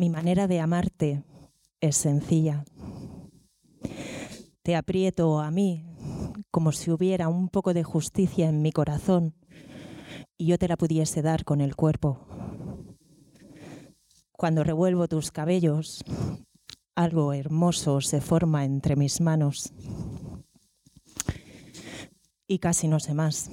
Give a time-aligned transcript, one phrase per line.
[0.00, 1.24] Mi manera de amarte
[1.80, 2.64] es sencilla.
[4.62, 5.84] Te aprieto a mí
[6.52, 9.34] como si hubiera un poco de justicia en mi corazón
[10.36, 12.28] y yo te la pudiese dar con el cuerpo.
[14.30, 16.04] Cuando revuelvo tus cabellos,
[16.94, 19.72] algo hermoso se forma entre mis manos.
[22.46, 23.50] Y casi no sé más.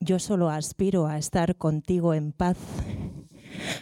[0.00, 2.56] Yo solo aspiro a estar contigo en paz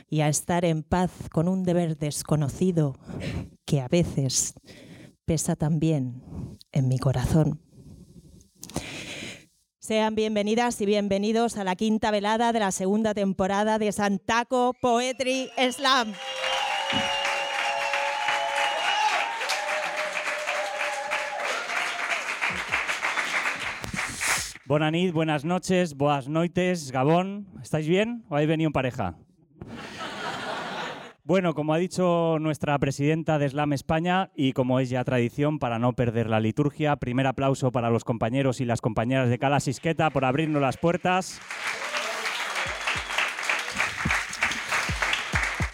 [0.09, 2.97] y a estar en paz con un deber desconocido
[3.65, 4.55] que a veces
[5.25, 6.23] pesa también
[6.73, 7.61] en mi corazón.
[9.79, 15.49] Sean bienvenidas y bienvenidos a la quinta velada de la segunda temporada de Santaco Poetry
[15.71, 16.13] Slam.
[24.65, 27.47] Bonanit, buenas noches, buenas noites, Gabón.
[27.63, 29.17] ¿Estáis bien o habéis venido en pareja?
[31.25, 35.81] Bueno, como ha dicho nuestra presidenta de Slam España y como es ya tradición para
[35.81, 40.11] no perder la liturgia, primer aplauso para los compañeros y las compañeras de Cala Sisqueta
[40.11, 41.41] por abrirnos las puertas.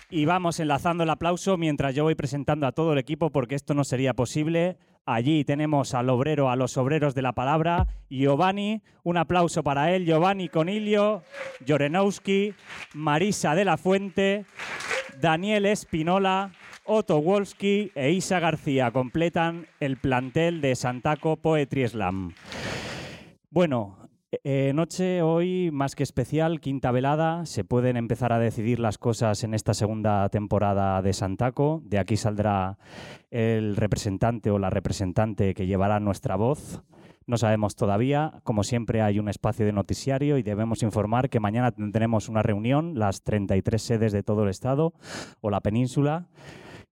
[0.08, 3.74] Y vamos enlazando el aplauso mientras yo voy presentando a todo el equipo porque esto
[3.74, 4.78] no sería posible.
[5.04, 10.06] Allí tenemos al obrero, a los obreros de la palabra, Giovanni, un aplauso para él,
[10.06, 11.24] Giovanni Conilio,
[11.66, 12.54] Jorenowski,
[12.94, 14.44] Marisa de la Fuente,
[15.20, 16.52] Daniel Espinola,
[16.84, 22.34] Otto Wolski e Isa García completan el plantel de Santaco Poetry Slam.
[23.50, 24.01] Bueno,
[24.44, 27.44] eh, noche hoy más que especial, quinta velada.
[27.44, 31.82] Se pueden empezar a decidir las cosas en esta segunda temporada de Santaco.
[31.84, 32.78] De aquí saldrá
[33.30, 36.82] el representante o la representante que llevará nuestra voz.
[37.26, 38.40] No sabemos todavía.
[38.42, 42.98] Como siempre hay un espacio de noticiario y debemos informar que mañana tendremos una reunión,
[42.98, 44.94] las 33 sedes de todo el Estado
[45.42, 46.28] o la península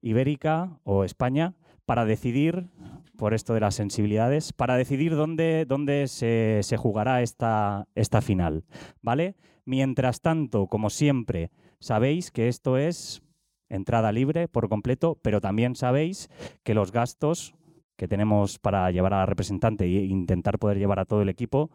[0.03, 1.55] ibérica o España,
[1.91, 2.69] para decidir,
[3.17, 8.63] por esto de las sensibilidades, para decidir dónde, dónde se, se jugará esta, esta final.
[9.03, 9.35] ¿Vale?
[9.65, 11.51] Mientras tanto, como siempre,
[11.81, 13.23] sabéis que esto es
[13.69, 16.31] entrada libre por completo, pero también sabéis
[16.63, 17.57] que los gastos
[18.01, 21.71] que tenemos para llevar a la representante e intentar poder llevar a todo el equipo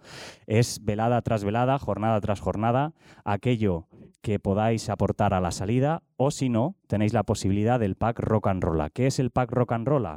[0.48, 3.86] es velada tras velada, jornada tras jornada, aquello
[4.24, 8.48] que podáis aportar a la salida o si no, tenéis la posibilidad del pack rock
[8.48, 8.92] and roll.
[8.92, 10.08] ¿Qué es el pack rock and roll?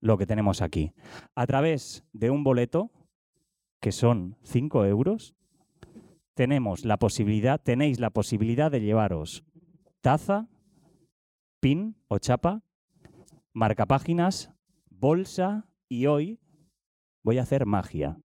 [0.00, 0.92] Lo que tenemos aquí.
[1.34, 2.92] A través de un boleto,
[3.80, 5.34] que son 5 euros,
[6.34, 9.42] tenemos la posibilidad, tenéis la posibilidad de llevaros
[10.00, 10.46] taza,
[11.58, 12.62] pin o chapa,
[13.52, 14.52] marcapáginas,
[15.00, 16.38] bolsa y hoy
[17.22, 18.18] voy a hacer magia.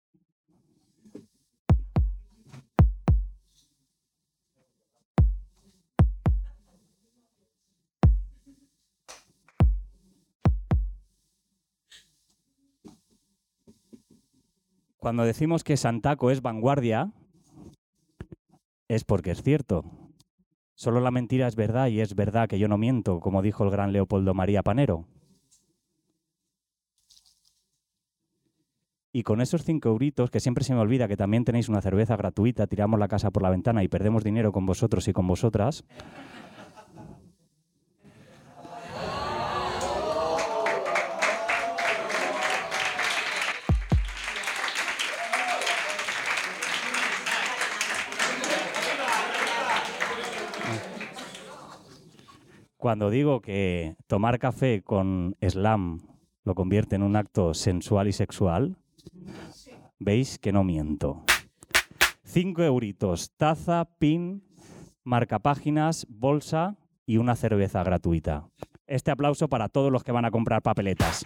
[14.97, 17.13] Cuando decimos que Santaco es vanguardia,
[18.89, 19.85] es porque es cierto.
[20.75, 23.71] Solo la mentira es verdad y es verdad que yo no miento, como dijo el
[23.71, 25.07] gran Leopoldo María Panero.
[29.15, 32.17] Y con esos cinco euritos, que siempre se me olvida que también tenéis una cerveza
[32.17, 35.85] gratuita, tiramos la casa por la ventana y perdemos dinero con vosotros y con vosotras.
[52.79, 56.01] Cuando digo que tomar café con slam
[56.45, 58.79] lo convierte en un acto sensual y sexual,
[59.99, 61.25] veis que no miento.
[62.25, 64.43] Cinco euritos, taza, pin,
[65.05, 66.77] marcapáginas, bolsa
[67.07, 68.49] y una cerveza gratuita.
[68.87, 71.25] Este aplauso para todos los que van a comprar papeletas.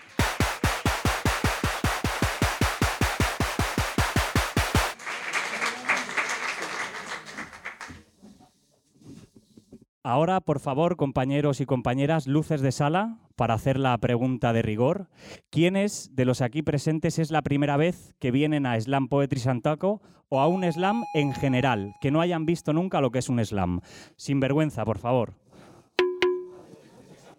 [10.08, 15.08] Ahora, por favor, compañeros y compañeras, luces de sala para hacer la pregunta de rigor.
[15.50, 20.00] ¿Quiénes de los aquí presentes es la primera vez que vienen a Slam Poetry Santaco
[20.28, 23.44] o a un slam en general, que no hayan visto nunca lo que es un
[23.44, 23.80] slam?
[24.14, 25.34] Sin vergüenza, por favor.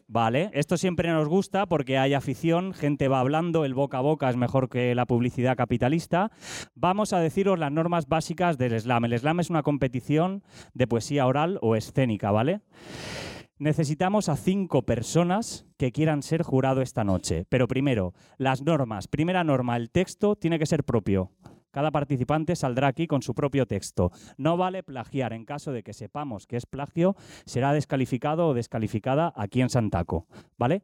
[0.10, 4.30] Vale, esto siempre nos gusta porque hay afición, gente va hablando, el boca a boca
[4.30, 6.32] es mejor que la publicidad capitalista.
[6.76, 9.04] Vamos a deciros las normas básicas del slam.
[9.04, 10.44] El slam es una competición
[10.74, 12.62] de poesía oral o escénica, ¿vale?
[13.60, 17.46] Necesitamos a cinco personas que quieran ser jurado esta noche.
[17.50, 19.10] Pero primero, las normas.
[19.10, 21.32] Primera norma, el texto tiene que ser propio.
[21.78, 24.12] Cada participante saldrá aquí con su propio texto.
[24.36, 25.32] No vale plagiar.
[25.32, 27.16] En caso de que sepamos que es plagio,
[27.46, 30.26] será descalificado o descalificada aquí en Santaco.
[30.58, 30.82] ¿Vale?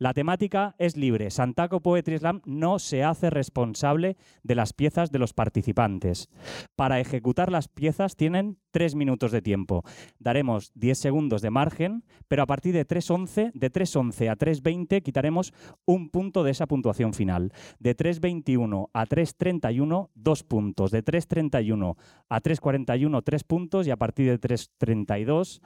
[0.00, 1.30] La temática es libre.
[1.30, 6.30] Santaco Poetry Slam no se hace responsable de las piezas de los participantes.
[6.74, 9.84] Para ejecutar las piezas tienen tres minutos de tiempo.
[10.18, 15.52] Daremos 10 segundos de margen, pero a partir de 3.11, de 3.11 a 3.20 quitaremos
[15.84, 17.52] un punto de esa puntuación final.
[17.78, 20.92] De 3.21 a 3.31, dos puntos.
[20.92, 21.96] De 3.31
[22.30, 23.86] a 3.41, tres puntos.
[23.86, 25.60] Y a partir de 3.32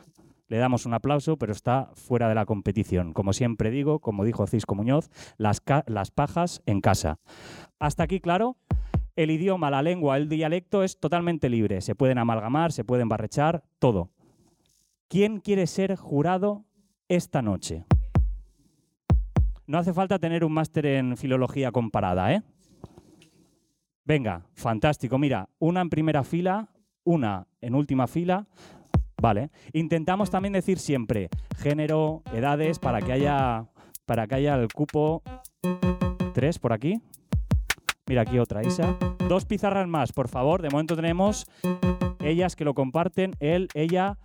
[0.49, 3.12] le damos un aplauso, pero está fuera de la competición.
[3.12, 7.19] Como siempre digo, como dijo Cisco Muñoz, las, las pajas en casa.
[7.79, 8.56] Hasta aquí, claro.
[9.17, 11.81] El idioma, la lengua, el dialecto es totalmente libre.
[11.81, 14.11] Se pueden amalgamar, se pueden barrechar, todo.
[15.08, 16.64] ¿Quién quiere ser jurado
[17.08, 17.85] esta noche?
[19.67, 22.43] No hace falta tener un máster en filología comparada, ¿eh?
[24.05, 25.17] Venga, fantástico.
[25.17, 26.69] Mira, una en primera fila,
[27.05, 28.46] una en última fila,
[29.21, 29.51] Vale.
[29.73, 31.29] Intentamos también decir siempre
[31.59, 33.67] género, edades, para que haya,
[34.07, 35.23] para que haya el cupo
[36.35, 37.01] tres por aquí.
[38.07, 38.97] Mira aquí otra, Isa.
[39.29, 40.61] Dos pizarras más, por favor.
[40.61, 41.47] De momento tenemos
[42.21, 44.19] ellas que lo comparten, él, ella.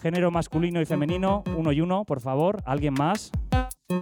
[0.00, 2.62] Género masculino y femenino, uno y uno, por favor.
[2.64, 3.30] ¿Alguien más?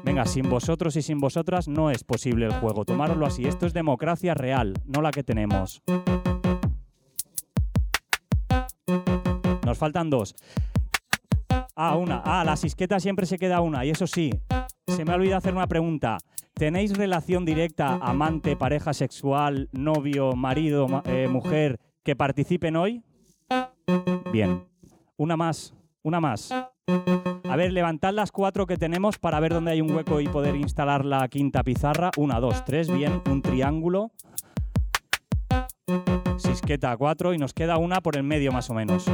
[0.05, 2.85] Venga, sin vosotros y sin vosotras no es posible el juego.
[2.85, 3.47] Tomároslo así.
[3.47, 5.83] Esto es democracia real, no la que tenemos.
[9.69, 10.35] Nos faltan dos.
[11.77, 12.23] Ah, una.
[12.25, 13.85] Ah, la sisqueta siempre se queda una.
[13.85, 14.31] Y eso sí,
[14.87, 16.17] se me ha olvidado hacer una pregunta.
[16.55, 23.03] ¿Tenéis relación directa, amante, pareja sexual, novio, marido, eh, mujer, que participen hoy?
[24.33, 24.65] Bien.
[25.19, 25.75] Una más.
[26.03, 26.51] Una más.
[26.51, 30.57] A ver, levantad las cuatro que tenemos para ver dónde hay un hueco y poder
[30.57, 32.11] instalar la quinta pizarra.
[32.17, 32.91] Una, dos, tres.
[32.91, 33.21] Bien.
[33.31, 34.13] Un triángulo.
[36.39, 39.05] Sisqueta cuatro y nos queda una por el medio más o menos.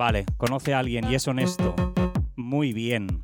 [0.00, 1.74] Vale, conoce a alguien y es honesto.
[2.34, 3.22] Muy bien.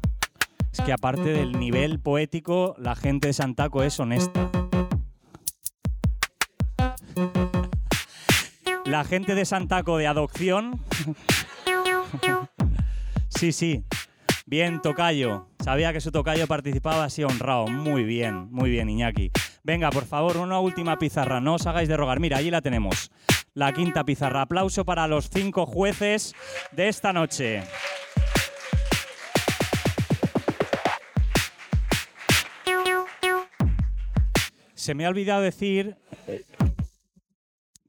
[0.71, 4.51] Es que aparte del nivel poético, la gente de Santaco es honesta.
[8.85, 10.83] La gente de Santaco de adopción.
[13.29, 13.83] Sí, sí.
[14.45, 15.49] Bien, Tocayo.
[15.65, 17.69] Sabía que su Tocayo participaba así honrado.
[17.69, 19.31] Muy bien, muy bien, Iñaki.
[19.65, 21.41] Venga, por favor, una última pizarra.
[21.41, 22.21] No os hagáis de rogar.
[22.21, 23.11] Mira, allí la tenemos
[23.57, 24.43] la quinta pizarra.
[24.43, 26.35] Aplauso para los cinco jueces
[26.73, 27.63] de esta noche.
[34.75, 35.97] Se me ha olvidado decir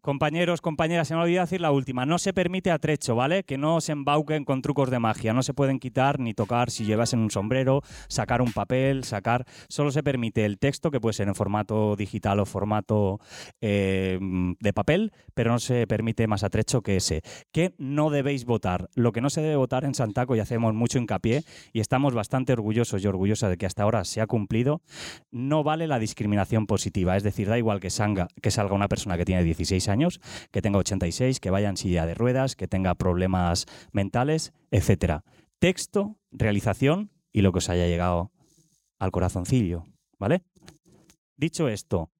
[0.07, 2.06] Compañeros, compañeras, se me olvidado decir la última.
[2.06, 3.44] No se permite atrecho, ¿vale?
[3.44, 5.33] Que no se embauquen con trucos de magia.
[5.33, 9.44] No se pueden quitar ni tocar si llevas en un sombrero, sacar un papel, sacar.
[9.68, 13.19] Solo se permite el texto, que puede ser en formato digital o formato
[13.59, 14.18] eh,
[14.62, 17.21] de papel, pero no se permite más atrecho que ese.
[17.51, 18.88] Que no debéis votar.
[18.95, 21.44] Lo que no se debe votar en Santaco, y hacemos mucho hincapié,
[21.74, 24.81] y estamos bastante orgullosos y orgullosas de que hasta ahora se ha cumplido,
[25.31, 27.18] no vale la discriminación positiva.
[27.18, 27.89] Es decir, da igual que,
[28.42, 29.97] que salga una persona que tiene 16 años
[30.52, 35.24] que tenga 86, que vaya en silla de ruedas, que tenga problemas mentales, etcétera.
[35.60, 38.32] Texto, realización y lo que os haya llegado
[39.00, 39.86] al corazoncillo,
[40.19, 40.44] ¿vale?
[41.36, 42.12] Dicho esto,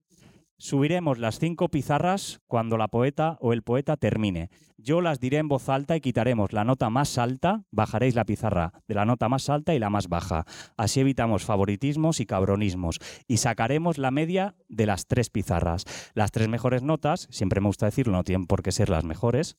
[0.60, 4.50] Subiremos las cinco pizarras cuando la poeta o el poeta termine.
[4.78, 8.74] Yo las diré en voz alta y quitaremos la nota más alta, bajaréis la pizarra
[8.88, 10.46] de la nota más alta y la más baja.
[10.76, 12.98] Así evitamos favoritismos y cabronismos
[13.28, 15.86] y sacaremos la media de las tres pizarras.
[16.16, 19.58] Las tres mejores notas, siempre me gusta decirlo, no tienen por qué ser las mejores,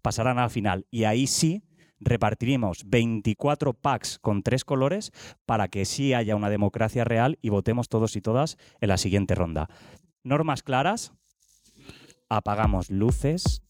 [0.00, 1.64] pasarán al final y ahí sí
[1.98, 5.10] repartiremos 24 packs con tres colores
[5.44, 9.34] para que sí haya una democracia real y votemos todos y todas en la siguiente
[9.34, 9.68] ronda
[10.26, 11.12] normas claras,
[12.28, 13.62] apagamos luces.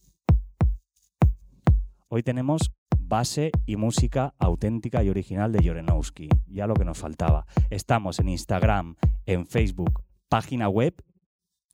[2.08, 7.46] Hoy tenemos base y música auténtica y original de Jorenowski, ya lo que nos faltaba.
[7.68, 8.96] Estamos en Instagram,
[9.26, 10.94] en Facebook, página web,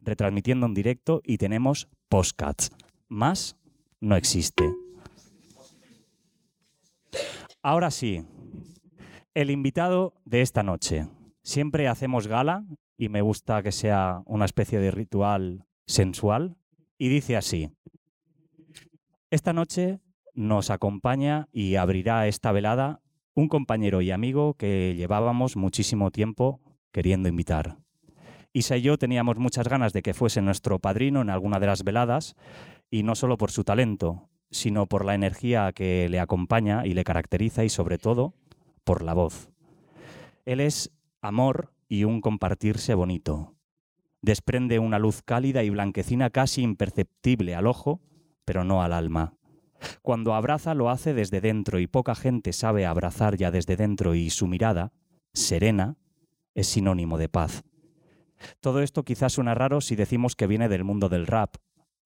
[0.00, 2.72] retransmitiendo en directo y tenemos postcats.
[3.08, 3.56] Más
[4.00, 4.68] no existe.
[7.62, 8.26] Ahora sí,
[9.32, 11.06] el invitado de esta noche.
[11.44, 12.64] Siempre hacemos gala
[13.02, 16.56] y me gusta que sea una especie de ritual sensual.
[16.98, 17.72] Y dice así,
[19.28, 19.98] esta noche
[20.34, 23.00] nos acompaña y abrirá esta velada
[23.34, 26.60] un compañero y amigo que llevábamos muchísimo tiempo
[26.92, 27.78] queriendo invitar.
[28.52, 31.82] Isa y yo teníamos muchas ganas de que fuese nuestro padrino en alguna de las
[31.82, 32.36] veladas,
[32.88, 37.02] y no solo por su talento, sino por la energía que le acompaña y le
[37.02, 38.34] caracteriza y sobre todo
[38.84, 39.50] por la voz.
[40.44, 43.54] Él es amor y un compartirse bonito.
[44.22, 48.00] Desprende una luz cálida y blanquecina casi imperceptible al ojo,
[48.46, 49.34] pero no al alma.
[50.00, 54.30] Cuando abraza lo hace desde dentro y poca gente sabe abrazar ya desde dentro y
[54.30, 54.94] su mirada,
[55.34, 55.98] serena,
[56.54, 57.62] es sinónimo de paz.
[58.60, 61.56] Todo esto quizás suena raro si decimos que viene del mundo del rap,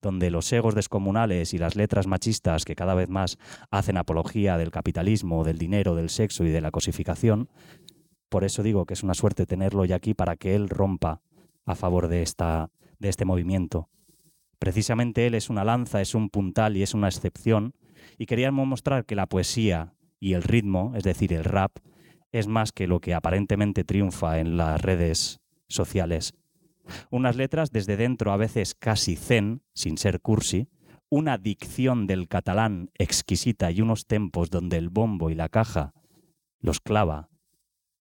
[0.01, 3.37] donde los egos descomunales y las letras machistas que cada vez más
[3.71, 7.47] hacen apología del capitalismo, del dinero, del sexo y de la cosificación,
[8.29, 11.21] por eso digo que es una suerte tenerlo ya aquí para que él rompa
[11.65, 12.27] a favor de,
[12.99, 13.89] de este movimiento.
[14.59, 17.73] Precisamente él es una lanza, es un puntal y es una excepción,
[18.17, 21.77] y queríamos mostrar que la poesía y el ritmo, es decir, el rap,
[22.31, 26.33] es más que lo que aparentemente triunfa en las redes sociales.
[27.09, 30.67] Unas letras desde dentro a veces casi zen, sin ser cursi,
[31.09, 35.93] una dicción del catalán exquisita y unos tempos donde el bombo y la caja
[36.59, 37.29] los clava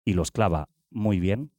[0.06, 1.52] y los clava muy bien,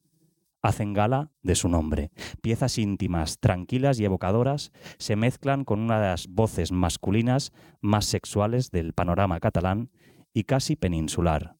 [0.61, 2.11] hacen gala de su nombre.
[2.41, 8.71] Piezas íntimas, tranquilas y evocadoras se mezclan con una de las voces masculinas más sexuales
[8.71, 9.91] del panorama catalán
[10.33, 11.57] y casi peninsular.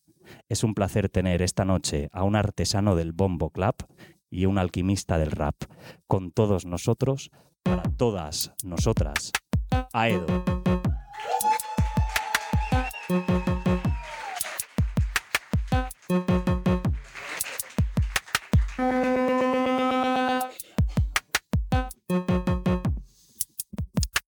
[0.48, 3.82] Es un placer tener esta noche a un artesano del bombo clap
[4.30, 5.56] y un alquimista del rap.
[6.08, 7.30] Con todos nosotros,
[7.62, 9.32] para todas nosotras,
[9.92, 10.26] Aedo.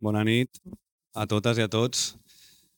[0.06, 0.60] Bona nit
[1.18, 2.12] a totes i a tots.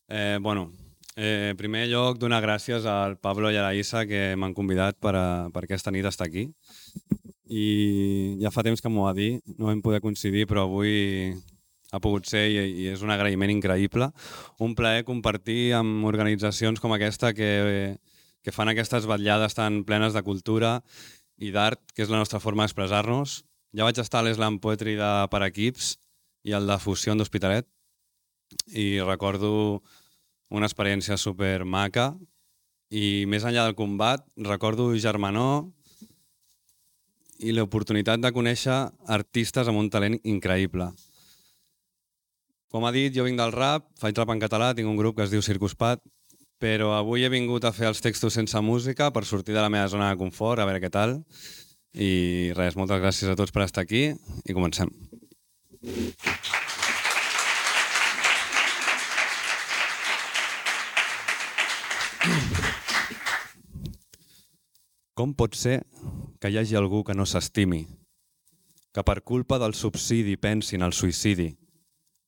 [0.07, 0.69] Eh, bueno,
[1.17, 4.95] eh, en primer lloc, donar gràcies al Pablo i a la Isa que m'han convidat
[5.03, 6.45] per, a, per aquesta nit estar aquí.
[7.51, 11.35] I ja fa temps que m'ho va dir, no vam poder coincidir, però avui
[11.91, 14.07] ha pogut ser i, i és un agraïment increïble.
[14.63, 17.51] Un plaer compartir amb organitzacions com aquesta que,
[18.39, 20.77] que fan aquestes vetllades tan plenes de cultura
[21.35, 23.41] i d'art, que és la nostra forma d'expressar-nos.
[23.75, 25.97] Ja vaig estar a l'Eslam Poetry de per equips
[26.47, 27.67] i el de Fusió d'Hospitalet
[28.79, 29.51] i recordo
[30.49, 32.13] una experiència super maca
[32.89, 35.67] i més enllà del combat recordo germanor
[37.43, 38.77] i l'oportunitat de conèixer
[39.13, 40.87] artistes amb un talent increïble.
[42.71, 45.27] Com ha dit, jo vinc del rap, faig rap en català, tinc un grup que
[45.27, 46.01] es diu Circus Pat,
[46.57, 49.87] però avui he vingut a fer els textos sense música per sortir de la meva
[49.91, 51.19] zona de confort, a veure què tal.
[51.93, 55.06] I res, moltes gràcies a tots per estar aquí i comencem.
[55.77, 55.85] Com
[65.37, 65.85] pot ser
[66.41, 67.85] que hi hagi algú que no s'estimi,
[68.89, 71.53] que per culpa del subsidi pensi en el suïcidi,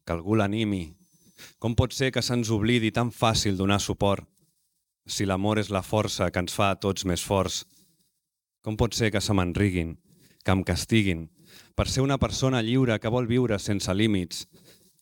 [0.05, 0.93] que algú l'animi?
[1.57, 4.29] Com pot ser que se'ns oblidi tan fàcil donar suport,
[5.09, 7.65] si l'amor és la força que ens fa a tots més forts?
[8.61, 9.97] Com pot ser que se m'enriguin,
[10.45, 11.33] que em castiguin,
[11.79, 14.41] per ser una persona lliure que vol viure sense límits?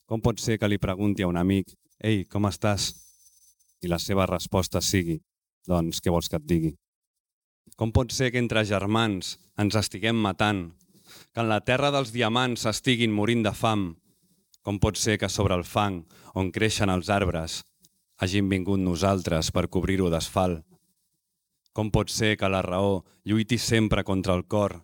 [0.06, 1.72] Com pot ser que li pregunti a un amic,
[2.06, 2.92] ei, com estàs?
[3.82, 5.16] I la seva resposta sigui,
[5.66, 6.76] doncs, què vols que et digui?
[7.82, 10.68] Com pot ser que entre germans ens estiguem matant?
[11.34, 13.88] Que en la terra dels diamants estiguin morint de fam?
[14.62, 16.04] Com pot ser que sobre el fang,
[16.38, 17.64] on creixen els arbres,
[18.22, 20.62] hagin vingut nosaltres per cobrir-ho d'asfalt?
[21.74, 24.84] Com pot ser que la raó lluiti sempre contra el cor?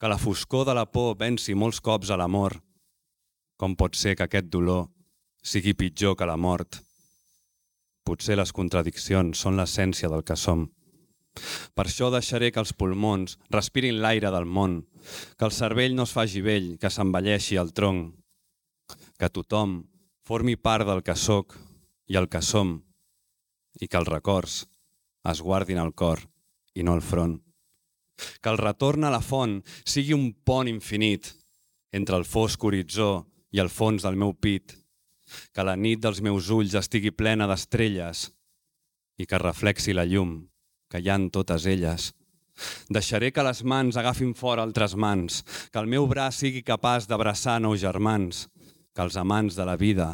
[0.00, 2.54] Que la foscor de la por venci molts cops a l'amor?
[3.60, 4.86] Com pot ser que aquest dolor
[5.44, 6.78] sigui pitjor que la mort?
[8.08, 10.62] Potser les contradiccions són l'essència del que som.
[11.76, 14.78] Per això deixaré que els pulmons respirin l'aire del món,
[15.36, 18.16] que el cervell no es faci vell, que s'envelleixi el tronc,
[19.20, 19.82] que tothom
[20.24, 21.58] formi part del que sóc
[22.08, 22.78] i el que som,
[23.76, 24.64] i que els records
[25.28, 26.24] es guardin al cor
[26.72, 27.36] i no al front.
[28.40, 31.32] Que el retorn a la font sigui un pont infinit
[31.92, 34.76] entre el fosc horitzó i el fons del meu pit,
[35.54, 38.28] que la nit dels meus ulls estigui plena d'estrelles
[39.18, 40.38] i que reflexi la llum
[40.90, 42.10] que hi han totes elles.
[42.92, 45.40] Deixaré que les mans agafin fora altres mans,
[45.72, 48.48] que el meu braç sigui capaç d'abraçar nous germans,
[48.94, 50.10] que els amants de la vida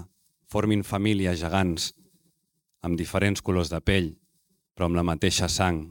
[0.46, 1.90] formin famílies gegants,
[2.86, 4.12] amb diferents colors de pell,
[4.76, 5.88] però amb la mateixa sang.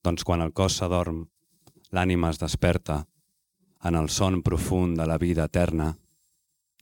[0.00, 1.26] Doncs quan el cos s'adorm,
[1.92, 3.02] l'ànima es desperta,
[3.84, 5.92] en el son profund de la vida eterna,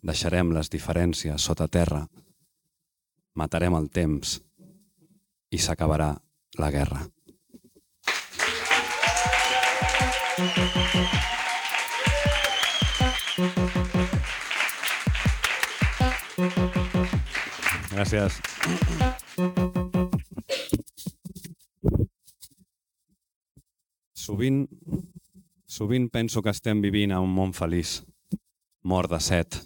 [0.02, 2.04] deixarem les diferències sota terra,
[3.34, 4.38] matarem el temps
[5.50, 6.12] i s'acabarà
[6.58, 7.06] la guerra.
[17.98, 19.77] Gràcies.
[24.28, 24.66] Sovint,
[25.64, 28.02] sovint penso que estem vivint a un món feliç,
[28.85, 29.56] mort de set,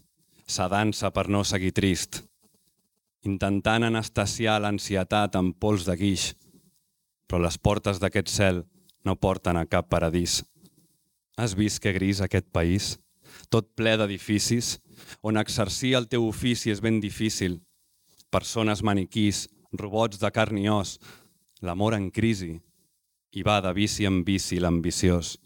[0.47, 2.21] sedant-se per no seguir trist,
[3.27, 6.29] intentant anestesiar l'ansietat amb pols de guix,
[7.27, 8.63] però les portes d'aquest cel
[9.03, 10.45] no porten a cap paradís.
[11.35, 12.95] Has vist que gris aquest país?
[13.51, 14.77] Tot ple d'edificis,
[15.27, 17.59] on exercir el teu ofici és ben difícil.
[18.31, 21.01] Persones maniquís, robots de carn i os,
[21.67, 22.61] l'amor en crisi,
[23.33, 25.39] i va de vici en vici l'ambiciós.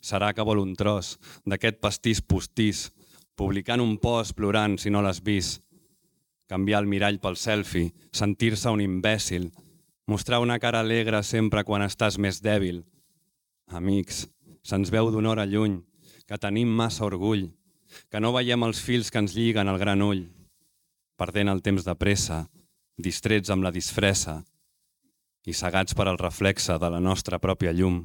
[0.00, 1.14] Serà que vol un tros
[1.48, 2.90] d'aquest pastís postís,
[3.36, 5.62] publicant un post plorant si no l'has vist.
[6.48, 9.50] Canviar el mirall pel selfie, sentir-se un imbècil,
[10.06, 12.82] mostrar una cara alegre sempre quan estàs més dèbil.
[13.72, 14.26] Amics,
[14.62, 15.80] se'ns veu d'una hora lluny,
[16.28, 17.48] que tenim massa orgull,
[18.10, 20.26] que no veiem els fils que ens lliguen al gran ull,
[21.16, 22.44] perdent el temps de pressa,
[23.00, 24.42] distrets amb la disfressa
[25.44, 28.02] i cegats per al reflexe de la nostra pròpia llum.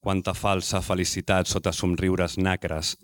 [0.00, 2.96] Quanta falsa felicitat sota somriures nacres,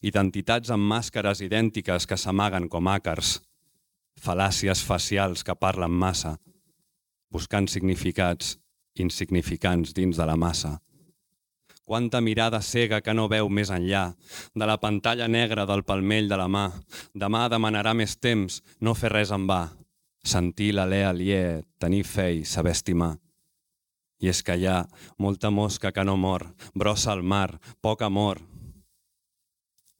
[0.00, 3.38] identitats amb màscares idèntiques que s'amaguen com àcars,
[4.20, 6.36] fal·làcies facials que parlen massa,
[7.30, 8.56] buscant significats
[9.00, 10.78] insignificants dins de la massa.
[11.84, 14.12] Quanta mirada cega que no veu més enllà
[14.54, 16.68] de la pantalla negra del palmell de la mà.
[17.14, 19.64] Demà demanarà més temps, no fer res en va.
[20.22, 23.14] Sentir l'alè aliè, tenir fe i saber estimar.
[24.20, 24.84] I és que hi ha
[25.18, 28.42] molta mosca que no mor, brossa al mar, poc amor.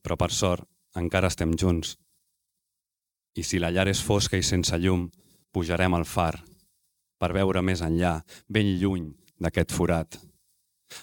[0.04, 1.96] Però per sort, encara estem junts.
[3.36, 5.08] I si la llar és fosca i sense llum,
[5.52, 6.42] pujarem al far
[7.20, 8.16] per veure més enllà,
[8.48, 9.10] ben lluny
[9.40, 10.16] d'aquest forat.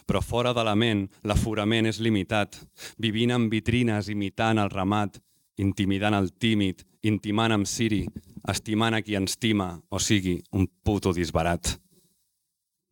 [0.09, 2.57] Però fora de la ment, l'aforament és limitat,
[2.99, 5.21] vivint en vitrines, imitant el ramat,
[5.57, 8.05] intimidant el tímid, intimant amb Siri,
[8.47, 11.75] estimant a qui ens estima, o sigui, un puto disbarat.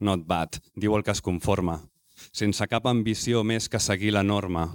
[0.02, 1.80] Not bad, diu el que es conforma,
[2.34, 4.68] sense cap ambició més que seguir la norma.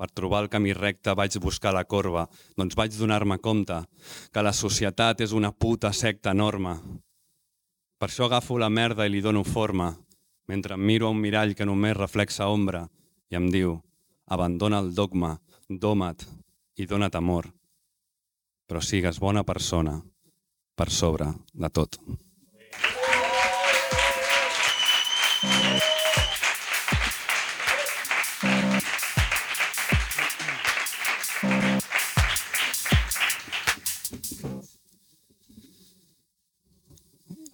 [0.00, 2.24] Per trobar el camí recte vaig buscar la corba,
[2.56, 3.82] doncs vaig donar-me compte
[4.32, 6.78] que la societat és una puta secta enorme.
[8.00, 9.92] Per això agafo la merda i li dono forma,
[10.48, 12.86] mentre em miro a un mirall que només reflexa ombra
[13.28, 13.76] i em diu
[14.30, 15.36] abandona el dogma,
[15.68, 16.39] doma't
[16.80, 17.44] i dona't amor,
[18.64, 19.98] però sigues bona persona
[20.74, 21.98] per sobre de tot.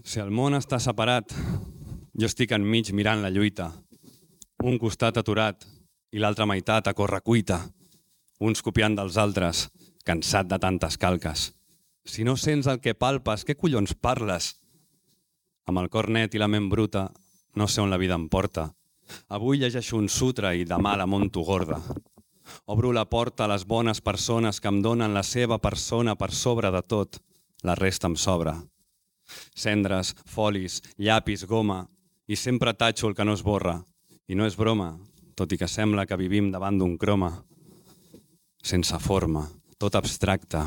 [0.07, 1.35] Si el món està separat,
[2.15, 3.73] jo estic enmig mirant la lluita.
[4.63, 5.67] Un costat aturat
[6.15, 7.59] i l'altra meitat a córrer cuita.
[8.39, 9.67] Uns copiant dels altres,
[10.05, 11.51] cansat de tantes calques.
[12.05, 14.53] Si no sents el que palpes, què collons parles?
[15.67, 17.09] Amb el cor net i la ment bruta,
[17.57, 18.69] no sé on la vida em porta.
[19.33, 21.81] Avui llegeixo un sutra i demà la monto gorda.
[22.67, 26.71] Obro la porta a les bones persones que em donen la seva persona per sobre
[26.71, 27.19] de tot.
[27.65, 28.55] La resta em sobra.
[29.57, 31.87] Cendres, folis, llapis, goma,
[32.29, 33.81] i sempre tatxo el que no es borra.
[34.29, 34.93] I no és broma,
[35.35, 37.33] tot i que sembla que vivim davant d'un croma.
[38.67, 39.45] Sense forma,
[39.79, 40.59] tot abstracte.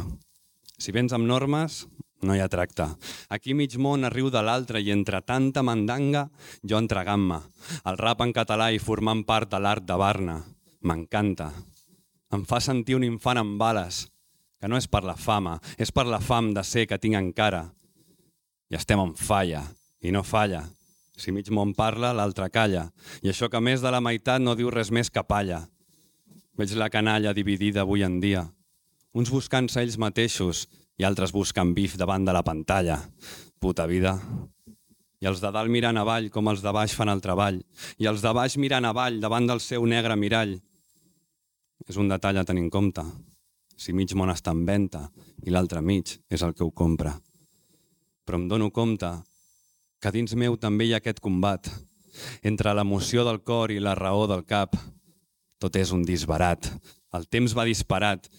[0.80, 1.82] Si vens amb normes,
[2.24, 2.86] no hi ha tracte.
[3.28, 6.22] Aquí mig món arriu de l'altre i entre tanta mandanga,
[6.64, 7.42] jo entregant-me.
[7.92, 10.38] El rap en català i formant part de l'art de Barna.
[10.88, 11.50] M'encanta.
[12.32, 14.06] Em fa sentir un infant amb bales,
[14.64, 17.66] que no és per la fama, és per la fam de ser que tinc encara.
[18.72, 19.66] I estem en falla,
[20.00, 20.64] i no falla.
[21.20, 22.86] Si mig món parla, l'altre calla.
[23.28, 25.66] I això que més de la meitat no diu res més que palla.
[26.60, 28.42] Veig la canalla dividida avui en dia.
[29.16, 30.66] Uns buscant-se ells mateixos
[31.00, 32.98] i altres buscant bif davant de la pantalla.
[33.64, 34.18] Puta vida.
[35.24, 37.62] I els de dalt mirant avall com els de baix fan el treball.
[37.96, 40.58] I els de baix mirant avall davant del seu negre mirall.
[41.88, 43.08] És un detall a tenir en compte.
[43.80, 45.06] Si mig món està en venda
[45.48, 47.16] i l'altre mig és el que ho compra.
[48.28, 49.16] Però em dono compte
[50.04, 51.72] que dins meu també hi ha aquest combat
[52.44, 54.76] entre l'emoció del cor i la raó del cap.
[55.60, 56.70] Tot és un disbarat.
[57.16, 58.30] El temps va disparat.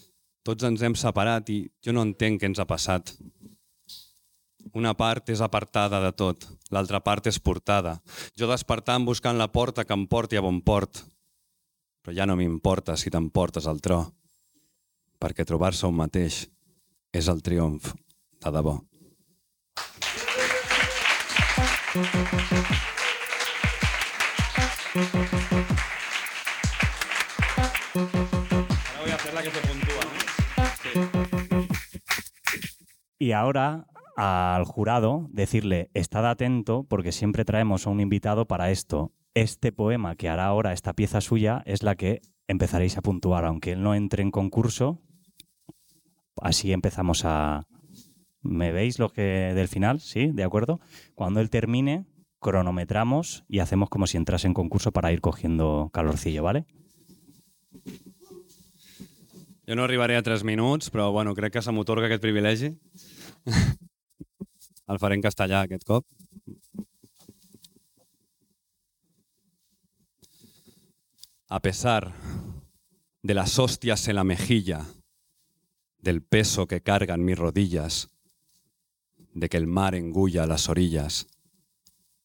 [0.41, 3.13] Tots ens hem separat i jo no entenc què ens ha passat.
[4.77, 7.97] Una part és apartada de tot, l'altra part és portada.
[8.37, 11.03] Jo despertant buscant la porta que em porti a bon port.
[12.01, 13.99] Però ja no m'importa si t'emportes al tro,
[15.21, 16.47] perquè trobar-se un mateix
[17.13, 17.93] és el triomf
[18.41, 18.79] de debò.
[27.93, 31.67] Ahora voy a hacer la que se puntúa, ¿no?
[33.19, 39.11] Y ahora al jurado decirle, estad atento porque siempre traemos a un invitado para esto.
[39.33, 43.73] Este poema que hará ahora esta pieza suya es la que empezaréis a puntuar, aunque
[43.73, 45.01] él no entre en concurso.
[46.41, 47.67] Así empezamos a...
[48.41, 49.99] ¿Me veis lo que del final?
[49.99, 50.31] ¿Sí?
[50.33, 50.79] ¿De acuerdo?
[51.13, 52.05] Cuando él termine,
[52.39, 56.65] cronometramos y hacemos como si entrase en concurso para ir cogiendo calorcillo, ¿vale?
[59.67, 62.73] Jo no arribaré a 3 minuts, però bueno, crec que se m'otorga aquest privilegi.
[64.91, 66.05] El faré en castellà aquest cop.
[71.47, 72.11] A pesar
[73.23, 74.85] de las hostias en la mejilla,
[75.99, 78.09] del peso que cargan mis rodillas,
[79.33, 81.27] de que el mar engulla las orillas,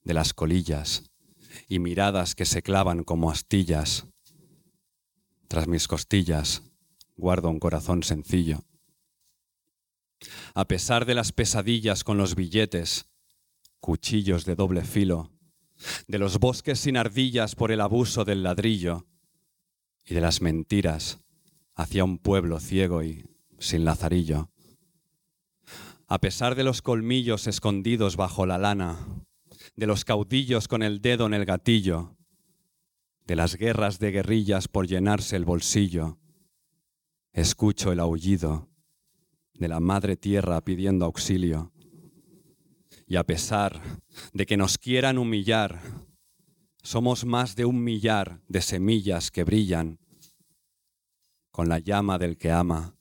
[0.02, 1.10] de las colillas
[1.68, 4.06] y miradas que se clavan como astillas,
[5.48, 6.62] tras mis costillas
[7.16, 8.64] guardo un corazón sencillo.
[10.54, 13.06] A pesar de las pesadillas con los billetes,
[13.80, 15.30] cuchillos de doble filo,
[16.08, 19.06] de los bosques sin ardillas por el abuso del ladrillo
[20.04, 21.20] y de las mentiras
[21.74, 23.24] hacia un pueblo ciego y
[23.58, 24.50] sin lazarillo.
[26.08, 28.98] A pesar de los colmillos escondidos bajo la lana,
[29.74, 32.15] de los caudillos con el dedo en el gatillo,
[33.26, 36.18] de las guerras de guerrillas por llenarse el bolsillo,
[37.32, 38.68] escucho el aullido
[39.54, 41.72] de la madre tierra pidiendo auxilio.
[43.06, 43.80] Y a pesar
[44.32, 45.80] de que nos quieran humillar,
[46.82, 49.98] somos más de un millar de semillas que brillan
[51.50, 52.94] con la llama del que ama,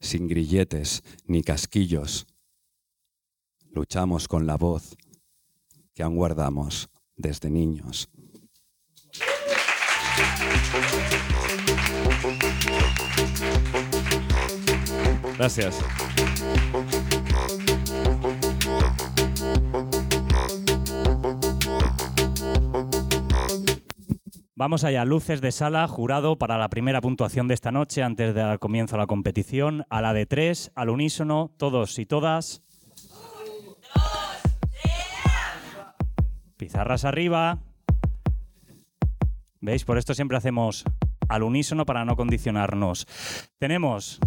[0.00, 2.26] sin grilletes ni casquillos.
[3.70, 4.96] Luchamos con la voz
[5.94, 8.08] que aún guardamos desde niños.
[15.38, 15.78] Gracias.
[24.54, 28.40] Vamos allá, luces de sala, jurado para la primera puntuación de esta noche antes de
[28.40, 29.84] dar comienzo a la competición.
[29.90, 32.62] A la de tres, al unísono, todos y todas.
[36.56, 37.58] Pizarras arriba.
[39.62, 39.84] ¿Veis?
[39.84, 40.84] Por esto siempre hacemos
[41.28, 43.06] al unísono para no condicionarnos.
[43.58, 44.18] Tenemos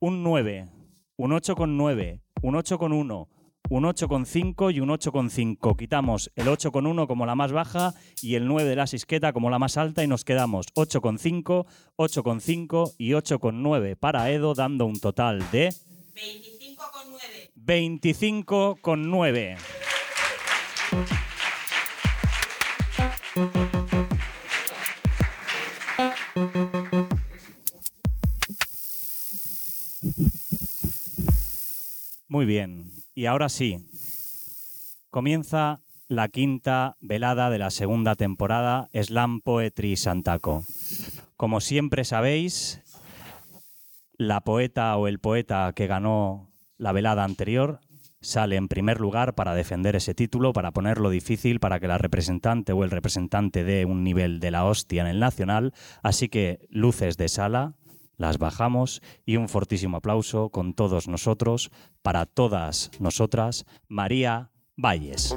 [0.00, 0.68] un 9,
[1.16, 3.28] un 8,9, un 8,1,
[3.70, 5.78] un 8,5 y un 8,5.
[5.78, 9.58] Quitamos el 8,1 como la más baja y el 9 de la sisqueta como la
[9.58, 11.64] más alta y nos quedamos 8,5,
[11.96, 15.70] 8,5 y 8,9 para Edo, dando un total de
[16.14, 17.50] 25,9.
[17.56, 19.56] 25,9.
[32.28, 33.90] Muy bien, y ahora sí,
[35.10, 40.64] comienza la quinta velada de la segunda temporada Slam Poetry Santaco.
[41.36, 42.80] Como siempre sabéis,
[44.16, 47.80] la poeta o el poeta que ganó la velada anterior
[48.20, 52.72] sale en primer lugar para defender ese título, para ponerlo difícil, para que la representante
[52.72, 55.72] o el representante dé un nivel de la hostia en el nacional.
[56.02, 57.74] Así que luces de sala,
[58.16, 61.70] las bajamos y un fortísimo aplauso con todos nosotros,
[62.02, 65.34] para todas nosotras, María Valles.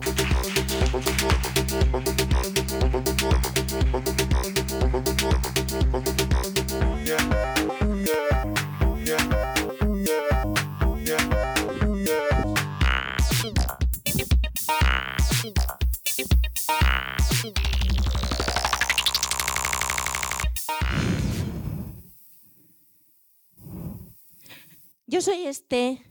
[25.14, 26.02] Yo soy este,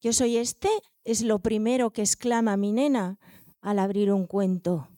[0.00, 0.70] yo soy este,
[1.04, 3.18] es lo primero que exclama mi nena
[3.60, 4.88] al abrir un cuento.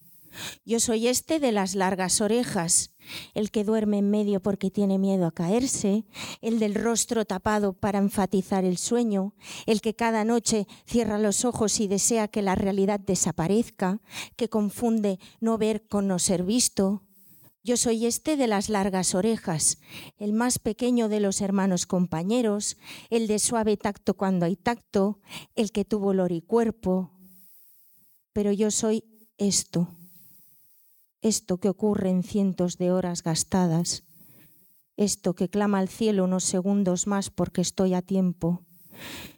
[0.64, 2.94] Yo soy este de las largas orejas,
[3.34, 6.04] el que duerme en medio porque tiene miedo a caerse,
[6.42, 9.34] el del rostro tapado para enfatizar el sueño,
[9.66, 14.00] el que cada noche cierra los ojos y desea que la realidad desaparezca,
[14.36, 17.07] que confunde no ver con no ser visto.
[17.64, 19.78] Yo soy este de las largas orejas,
[20.16, 22.76] el más pequeño de los hermanos compañeros,
[23.10, 25.20] el de suave tacto cuando hay tacto,
[25.54, 27.10] el que tuvo olor y cuerpo.
[28.32, 29.04] Pero yo soy
[29.38, 29.88] esto,
[31.20, 34.04] esto que ocurre en cientos de horas gastadas,
[34.96, 38.62] esto que clama al cielo unos segundos más porque estoy a tiempo,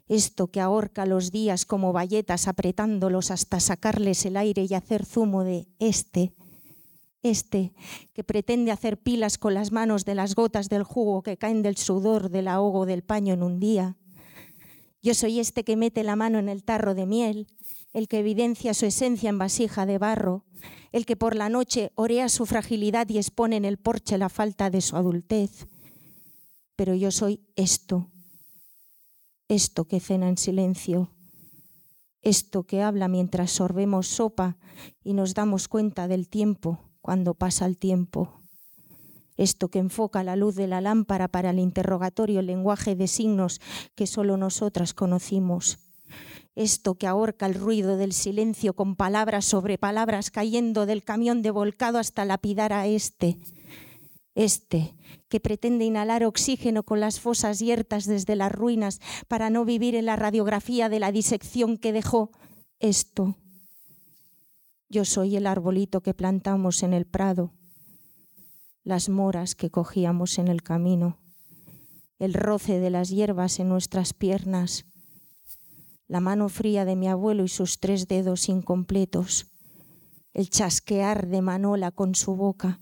[0.08, 5.44] esto que ahorca los días como bayetas apretándolos hasta sacarles el aire y hacer zumo
[5.44, 6.32] de este,
[7.22, 7.72] este
[8.12, 11.76] que pretende hacer pilas con las manos de las gotas del jugo que caen del
[11.76, 13.96] sudor del ahogo del paño en un día,
[15.02, 17.46] Yo soy este que mete la mano en el tarro de miel,
[17.94, 20.44] el que evidencia su esencia en vasija de barro,
[20.92, 24.68] el que por la noche orea su fragilidad y expone en el porche la falta
[24.68, 25.68] de su adultez.
[26.76, 28.10] Pero yo soy esto,
[29.48, 31.10] esto que cena en silencio,
[32.20, 34.58] esto que habla mientras sorbemos sopa
[35.02, 38.40] y nos damos cuenta del tiempo cuando pasa el tiempo.
[39.36, 43.60] Esto que enfoca la luz de la lámpara para el interrogatorio, lenguaje de signos
[43.94, 45.78] que solo nosotras conocimos.
[46.54, 51.50] Esto que ahorca el ruido del silencio con palabras sobre palabras cayendo del camión de
[51.50, 53.38] volcado hasta lapidar a este.
[54.34, 54.94] Este
[55.30, 60.04] que pretende inhalar oxígeno con las fosas yertas desde las ruinas para no vivir en
[60.04, 62.30] la radiografía de la disección que dejó
[62.80, 63.36] esto.
[64.92, 67.52] Yo soy el arbolito que plantamos en el prado,
[68.82, 71.20] las moras que cogíamos en el camino,
[72.18, 74.86] el roce de las hierbas en nuestras piernas,
[76.08, 79.46] la mano fría de mi abuelo y sus tres dedos incompletos,
[80.34, 82.80] el chasquear de Manola con su boca,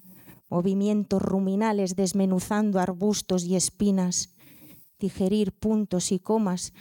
[0.49, 4.35] movimientos ruminales desmenuzando arbustos y espinas,
[4.99, 6.73] digerir puntos y comas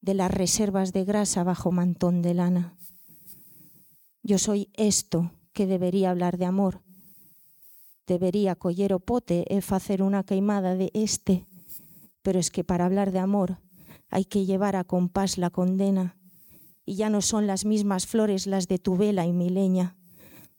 [0.00, 2.74] de las reservas de grasa bajo mantón de lana.
[4.28, 6.82] Yo soy esto que debería hablar de amor.
[8.06, 11.46] Debería collero pote e hacer una queimada de este,
[12.20, 13.56] pero es que para hablar de amor
[14.10, 16.18] hay que llevar a compás la condena,
[16.84, 19.96] y ya no son las mismas flores las de tu vela y mi leña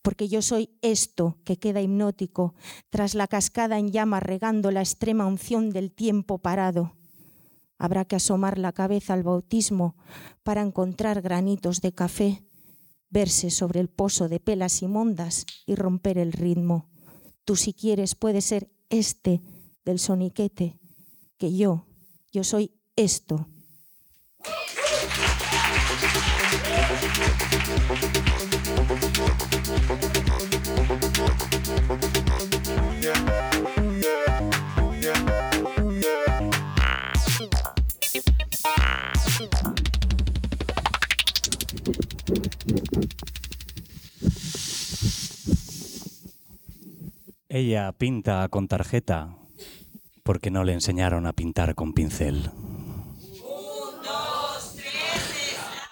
[0.02, 2.56] porque yo soy esto que queda hipnótico
[2.90, 6.94] tras la cascada en llama regando la extrema unción del tiempo parado.
[7.78, 9.96] Habrá que asomar la cabeza al bautismo
[10.42, 12.49] para encontrar granitos de café,
[13.10, 16.90] verse sobre el pozo de pelas inmundas y romper el ritmo.
[17.46, 19.42] Tú si quieres puedes ser este
[19.86, 20.80] del soniquete,
[21.38, 21.88] que yo,
[22.32, 23.48] yo soy esto.
[47.60, 49.36] Ella pinta con tarjeta
[50.24, 52.52] porque no le enseñaron a pintar con pincel.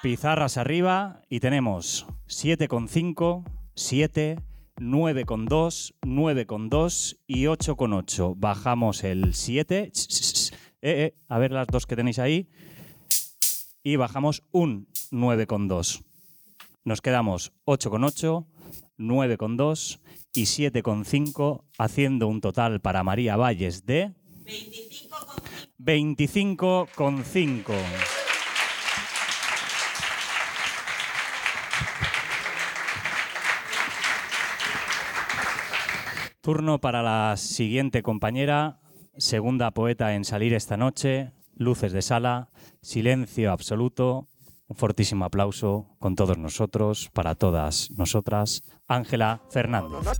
[0.02, 3.44] Pizarras arriba y tenemos 7,5,
[3.76, 4.40] 7,
[4.78, 8.34] 9,2, 9,2 y 8,8.
[8.38, 9.92] Bajamos el 7.
[9.92, 9.92] Eh,
[10.82, 12.48] eh, a ver las dos que tenéis ahí.
[13.84, 16.02] Y bajamos un 9,2.
[16.86, 18.46] Nos quedamos 8,8,
[18.98, 20.00] 9,2
[20.38, 24.14] y 7,5, haciendo un total para María Valles de
[25.80, 27.74] 25,5.
[36.42, 38.80] Turno para la siguiente compañera,
[39.18, 42.52] segunda poeta en salir esta noche, Luces de Sala,
[42.84, 44.28] Silencio Absoluto.
[44.68, 50.20] Un fortísimo aplauso con todos nosotros, para todas nosotras, Ángela Fernández.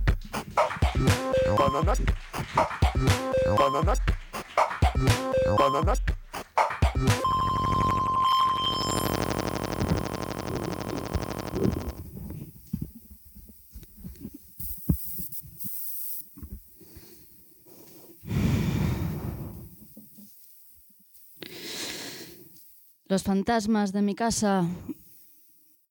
[23.08, 24.68] Los fantasmas de mi casa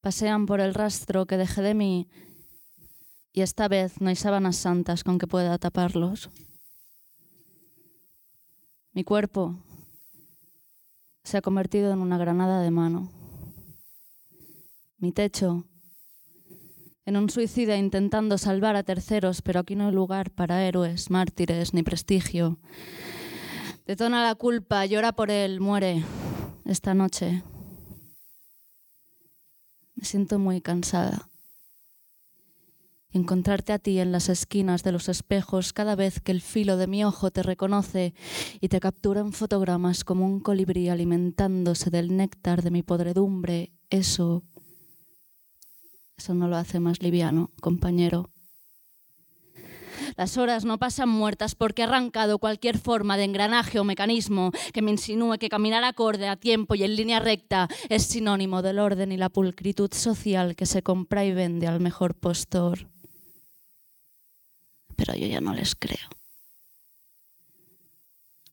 [0.01, 2.08] pasean por el rastro que dejé de mí
[3.34, 6.30] y esta vez no hay sábanas santas con que pueda taparlos.
[8.93, 9.56] Mi cuerpo
[11.23, 13.12] se ha convertido en una granada de mano.
[14.99, 15.65] Mi techo
[17.08, 21.73] en un suicida intentando salvar a terceros, pero aquí no hay lugar para héroes, mártires
[21.73, 22.60] ni prestigio.
[23.88, 26.03] Detona la culpa, llora por él, muere
[26.67, 27.43] esta noche.
[29.95, 31.30] Me siento muy cansada.
[33.12, 36.88] Encontrarte a ti en las esquinas de los espejos cada vez que el filo de
[36.88, 38.13] mi ojo te reconoce
[38.60, 44.43] y te captura en fotogramas como un colibrí alimentándose del néctar de mi podredumbre, eso,
[46.17, 48.30] eso no lo hace más liviano, compañero.
[50.15, 54.82] Las horas no pasan muertas porque he arrancado cualquier forma de engranaje o mecanismo que
[54.82, 59.12] me insinúe que caminar acorde a tiempo y en línea recta es sinónimo del orden
[59.12, 62.88] y la pulcritud social que se compra y vende al mejor postor.
[64.96, 66.10] Pero yo ya no les creo.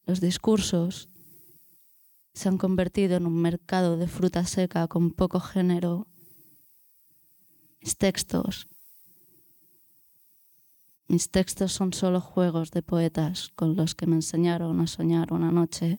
[0.07, 1.09] Los discursos
[2.35, 6.07] se han convertido en un mercado de fruta seca con poco género.
[7.81, 8.67] Mis textos,
[11.09, 15.53] mis textos son solo juegos de poetas con los que me enseñaron a soñar una
[15.53, 15.99] noche.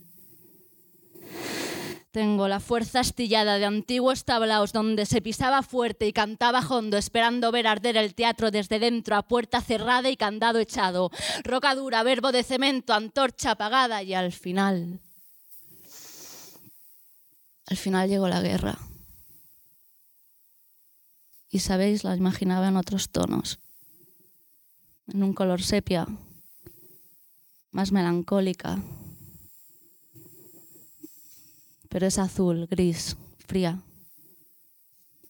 [2.16, 7.52] Tengo la fuerza astillada de antiguos tablaos donde se pisaba fuerte y cantaba hondo, esperando
[7.52, 11.12] ver arder el teatro desde dentro a puerta cerrada y candado echado,
[11.44, 15.02] roca dura, verbo de cemento, antorcha apagada y al final.
[17.68, 18.78] Al final llegó la guerra.
[21.50, 23.60] Y sabéis, la imaginaba en otros tonos,
[25.08, 26.08] en un color sepia,
[27.72, 28.82] más melancólica,
[31.90, 33.16] pero es azul, gris,
[33.46, 33.82] fría,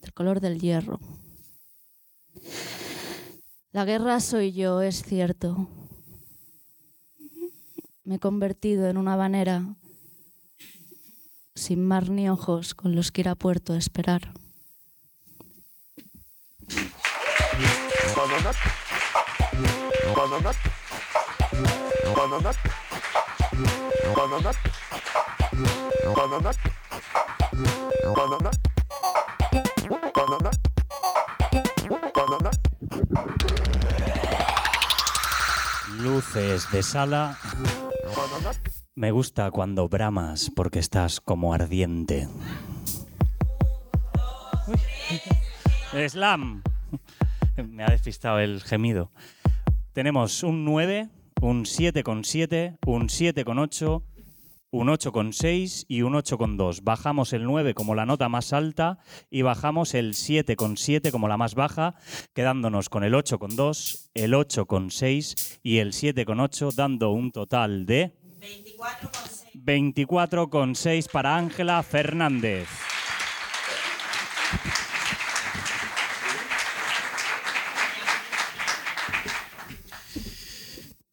[0.01, 0.99] del color del hierro.
[3.71, 5.67] La guerra soy yo, es cierto.
[8.03, 9.75] Me he convertido en una habanera
[11.55, 14.33] sin mar ni ojos con los que ir a puerto a esperar.
[35.99, 37.37] Luces de sala.
[38.95, 42.29] Me gusta cuando bramas porque estás como ardiente.
[46.07, 46.63] Slam.
[47.57, 49.11] Me ha despistado el gemido.
[49.95, 51.07] Tenemos un 9,
[51.39, 54.03] un 7,7, un 7,8,
[54.71, 56.81] un 8,6 y un 8,2.
[56.83, 61.55] Bajamos el 9 como la nota más alta y bajamos el 7,7 como la más
[61.55, 61.95] baja,
[62.33, 68.11] quedándonos con el 8,2, el 8,6 y el 7,8, dando un total de
[69.53, 72.67] 24,6 para Ángela Fernández.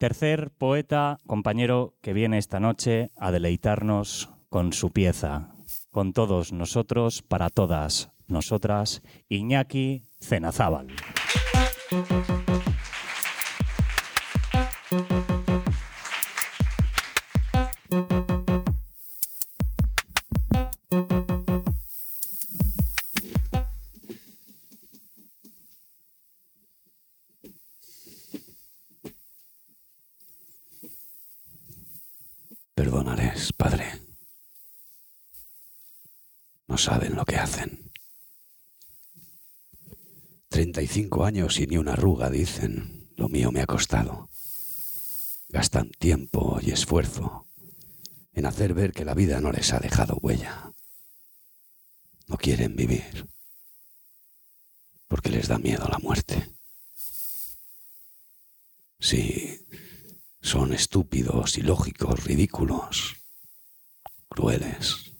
[0.02, 5.54] Tercer poeta, compañero, que viene esta noche a deleitarnos con su pieza.
[5.92, 10.88] Con todos nosotros, para todas nosotras, Iñaki Cenazábal.
[36.72, 37.92] No saben lo que hacen.
[40.48, 43.10] Treinta y cinco años y ni una arruga, dicen.
[43.14, 44.30] Lo mío me ha costado.
[45.50, 47.46] Gastan tiempo y esfuerzo
[48.32, 50.72] en hacer ver que la vida no les ha dejado huella.
[52.26, 53.28] No quieren vivir
[55.08, 56.54] porque les da miedo la muerte.
[58.98, 59.66] Sí,
[60.40, 63.16] son estúpidos, ilógicos, ridículos,
[64.30, 65.11] crueles.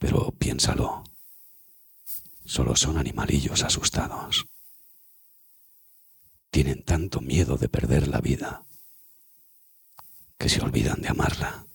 [0.00, 1.04] Pero piénsalo,
[2.44, 4.46] solo son animalillos asustados.
[6.50, 8.64] Tienen tanto miedo de perder la vida
[10.38, 11.66] que se olvidan de amarla.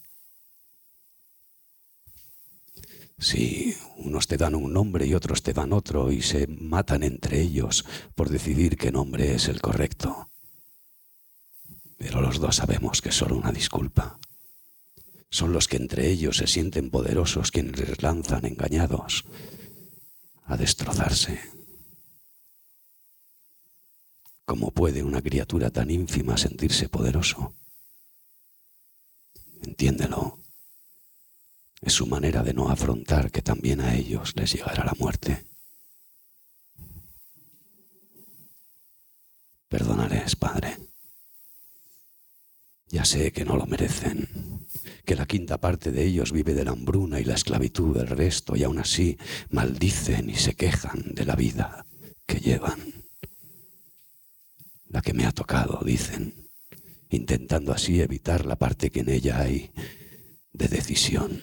[3.19, 7.39] Si unos te dan un nombre y otros te dan otro y se matan entre
[7.39, 7.85] ellos
[8.15, 10.31] por decidir qué nombre es el correcto.
[11.97, 14.17] Pero los dos sabemos que es solo una disculpa.
[15.35, 19.25] Son los que entre ellos se sienten poderosos quienes les lanzan engañados
[20.45, 21.41] a destrozarse.
[24.45, 27.53] ¿Cómo puede una criatura tan ínfima sentirse poderoso?
[29.61, 30.39] Entiéndelo.
[31.81, 35.45] Es su manera de no afrontar que también a ellos les llegará la muerte.
[39.67, 40.77] Perdonarés, Padre.
[42.87, 44.54] Ya sé que no lo merecen,
[45.05, 48.55] que la quinta parte de ellos vive de la hambruna y la esclavitud del resto
[48.55, 49.17] y aún así
[49.49, 51.85] maldicen y se quejan de la vida
[52.25, 52.79] que llevan.
[54.87, 56.33] La que me ha tocado, dicen,
[57.09, 59.71] intentando así evitar la parte que en ella hay
[60.53, 61.41] de decisión.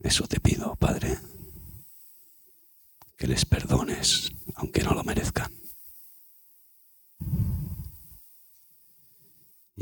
[0.00, 1.18] Eso te pido, Padre,
[3.16, 5.52] que les perdones, aunque no lo merezcan.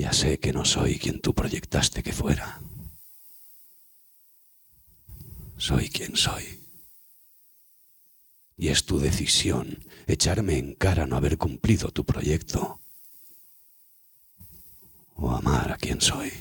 [0.01, 2.59] Ya sé que no soy quien tú proyectaste que fuera.
[5.59, 6.59] Soy quien soy.
[8.57, 12.81] Y es tu decisión echarme en cara no haber cumplido tu proyecto
[15.17, 16.33] o amar a quien soy.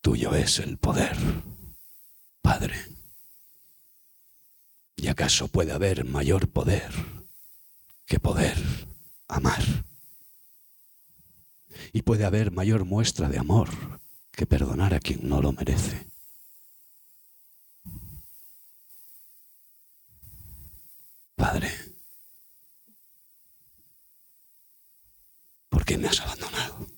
[0.00, 1.16] Tuyo es el poder,
[2.42, 2.84] Padre.
[4.96, 6.90] ¿Y acaso puede haber mayor poder
[8.06, 8.87] que poder
[9.28, 9.62] amar?
[11.92, 13.68] Y puede haber mayor muestra de amor
[14.32, 16.06] que perdonar a quien no lo merece.
[21.36, 21.70] Padre,
[25.68, 26.88] ¿por qué me has abandonado?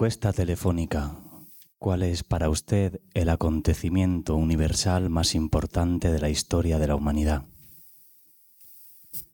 [0.00, 1.14] Encuesta telefónica.
[1.78, 7.44] ¿Cuál es para usted el acontecimiento universal más importante de la historia de la humanidad?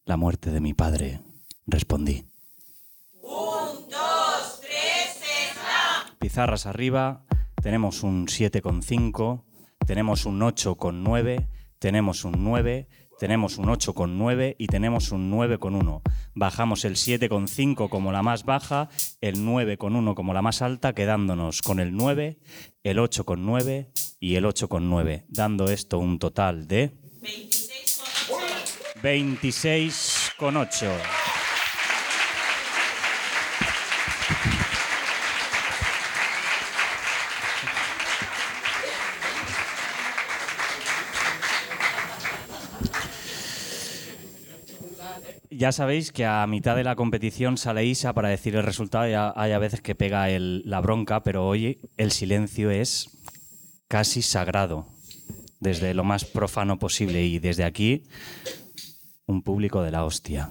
[0.05, 1.21] La muerte de mi padre,
[1.69, 2.25] respondí.
[3.23, 5.21] Un, dos, tres,
[6.19, 7.25] Pizarras arriba,
[7.62, 9.45] tenemos un 7,5,
[9.87, 11.47] tenemos un 8,9,
[11.79, 12.89] tenemos un 9,
[13.19, 16.03] tenemos un 8,9 y tenemos un 9,1.
[16.35, 18.91] Bajamos el 7,5 como la más baja,
[19.21, 22.39] el 9,1 como la más alta, quedándonos con el 9,
[22.83, 23.89] el 8,9
[24.21, 26.93] y el 8,9, dando esto un total de
[29.03, 31.26] 26,8.
[45.59, 49.15] Ya sabéis que a mitad de la competición sale Isa para decir el resultado y
[49.15, 53.17] hay a veces que pega la bronca, pero hoy el silencio es
[53.89, 54.87] casi sagrado,
[55.59, 58.05] desde lo más profano posible y desde aquí
[59.25, 60.51] un público de la hostia.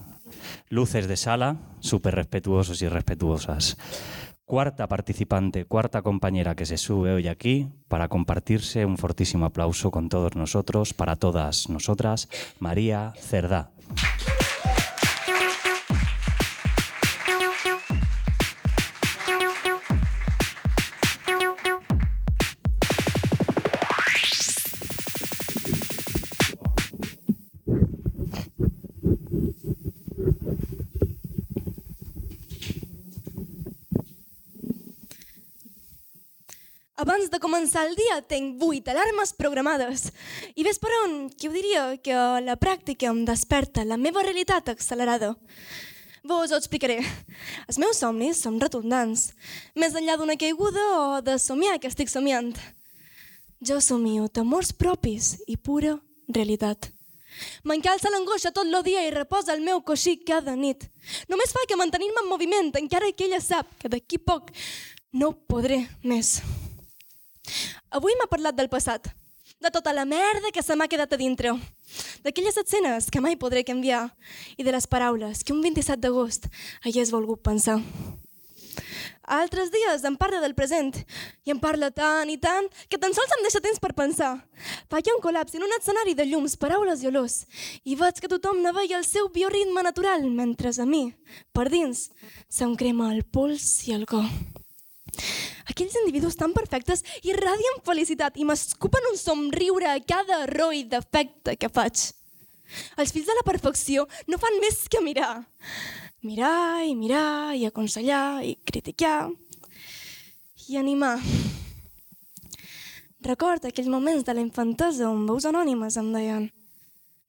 [0.70, 3.78] Luces de sala, súper respetuosos y respetuosas.
[4.44, 10.10] Cuarta participante, cuarta compañera que se sube hoy aquí para compartirse un fortísimo aplauso con
[10.10, 12.28] todos nosotros, para todas nosotras,
[12.60, 13.70] María Cerdá.
[37.76, 40.06] El dia tinc vuit alarmes programades.
[40.56, 42.16] I ves per on, qui ho diria, que
[42.46, 45.34] la pràctica em desperta la meva realitat accelerada.
[46.24, 47.02] Vos ho explicaré.
[47.68, 49.28] Els meus somnis són retundants,
[49.76, 52.56] més enllà d'una caiguda o de somiar que estic somiant.
[53.60, 55.98] Jo somio temors propis i pura
[56.32, 56.90] realitat.
[57.68, 60.88] M'encalça l'angoixa tot el dia i reposa el meu coixí cada nit.
[61.28, 64.54] Només fa que mantenir-me en moviment, encara que ella sap que d'aquí poc
[65.12, 66.40] no podré més.
[67.90, 69.08] Avui m'ha parlat del passat,
[69.62, 71.54] de tota la merda que se m'ha quedat a dintre,
[72.26, 74.10] d'aquelles escenes que mai podré canviar
[74.58, 76.50] i de les paraules que un 27 d'agost
[76.84, 77.80] hagués volgut pensar.
[79.26, 80.92] Altres dies em parla del present
[81.46, 84.36] i em parla tant i tant que tan sols em deixa temps per pensar.
[84.92, 87.40] Faig un col·lapse en un escenari de llums, paraules i olors
[87.84, 91.08] i veig que tothom navega el seu bioritme natural mentre a mi,
[91.54, 92.12] per dins,
[92.50, 94.30] se'm crema el pols i el cor.
[95.72, 101.56] Aquells individus tan perfectes irradien felicitat i m'escupen un somriure a cada error i defecte
[101.60, 102.12] que faig.
[102.98, 105.46] Els fills de la perfecció no fan més que mirar.
[106.26, 109.30] Mirar i mirar i aconsellar i criticar
[110.70, 111.20] i animar.
[113.26, 116.46] Recordo aquells moments de la infantesa on veus anònimes em deien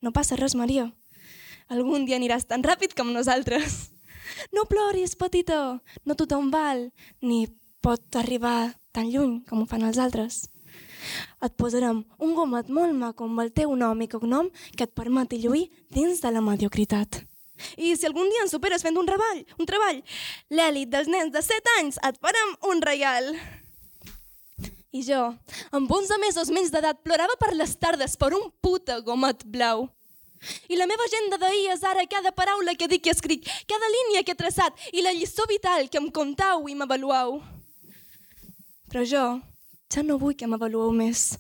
[0.07, 0.91] no passa res, Maria.
[1.73, 3.91] Algun dia aniràs tan ràpid com nosaltres.
[4.53, 5.81] No ploris, petita.
[6.05, 6.91] No tothom val,
[7.23, 7.47] ni
[7.83, 10.47] pot arribar tan lluny com ho fan els altres.
[11.45, 15.39] Et posarem un gomet molt maco amb el teu nom i cognom que et permeti
[15.43, 17.23] lluir dins de la mediocritat.
[17.77, 20.03] I si algun dia ens superes fent un treball, un treball,
[20.53, 23.33] l'èlit dels nens de 7 anys et farem un regal.
[24.93, 25.23] I jo,
[25.77, 29.89] amb 11 mesos menys d'edat, plorava per les tardes per un puta gomet blau.
[30.69, 34.23] I la meva agenda d'ahir és ara cada paraula que dic i escric, cada línia
[34.23, 37.41] que he traçat i la lliçó vital que em contau i m'avaluau.
[38.97, 39.25] Però jo
[39.93, 41.35] ja no vull que m'avalueu més.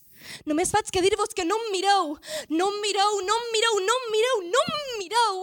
[0.44, 2.10] Només faig que dir-vos que no em mireu,
[2.52, 5.38] no em mireu, no em mireu, no em mireu, no em mireu.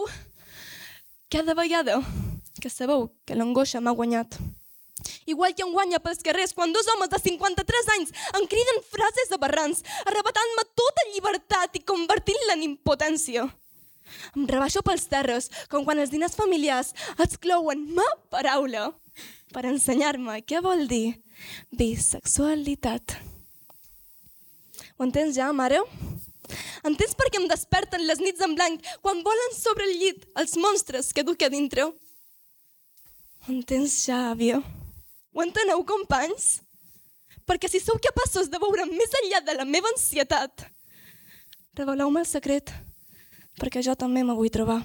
[1.34, 1.96] Cada vegada
[2.62, 4.38] que sabeu que l'angoixa m'ha guanyat,
[5.26, 9.34] Igual que un guanya pels carrers quan dos homes de 53 anys em criden frases
[9.34, 13.48] aberrants, arrebatant-me tota llibertat i convertint-la en impotència.
[14.36, 18.92] Em rebaixo pels terres, com quan els diners familiars exclouen ma paraula
[19.50, 21.23] per ensenyar-me què vol dir
[21.70, 23.16] bisexualitat.
[24.96, 25.80] Ho entens ja, mare?
[26.84, 30.56] Entens per què em desperten les nits en blanc quan volen sobre el llit els
[30.60, 31.86] monstres que duc a dintre?
[33.44, 34.60] Ho entens ja, àvia?
[35.34, 36.60] Ho enteneu, companys?
[37.44, 40.64] Perquè si sou capaços de veure més enllà de la meva ansietat,
[41.76, 42.72] reveleu-me el secret,
[43.60, 44.80] perquè jo també me vull trobar.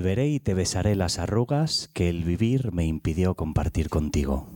[0.00, 4.48] Volveré y te besaré las arrugas que el vivir me impidió compartir contigo.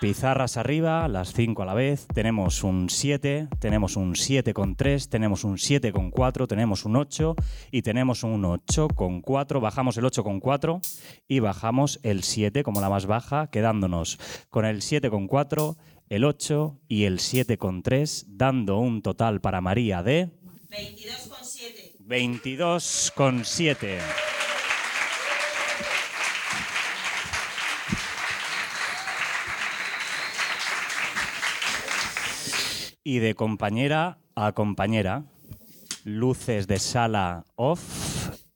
[0.00, 2.08] Pizarras arriba, las 5 a la vez.
[2.12, 6.96] Tenemos un 7, tenemos un 7 con 3, tenemos un 7 con 4, tenemos un
[6.96, 7.36] 8
[7.70, 9.60] y tenemos un 8 con 4.
[9.60, 10.80] Bajamos el 8 con 4
[11.28, 14.18] y bajamos el 7 como la más baja, quedándonos
[14.50, 15.76] con el 7 con 4,
[16.08, 20.32] el 8 y el 7 con 3, dando un total para María de
[20.70, 21.37] 22
[23.14, 23.98] con 7.
[33.04, 35.24] Y de compañera a compañera,
[36.04, 37.82] luces de sala off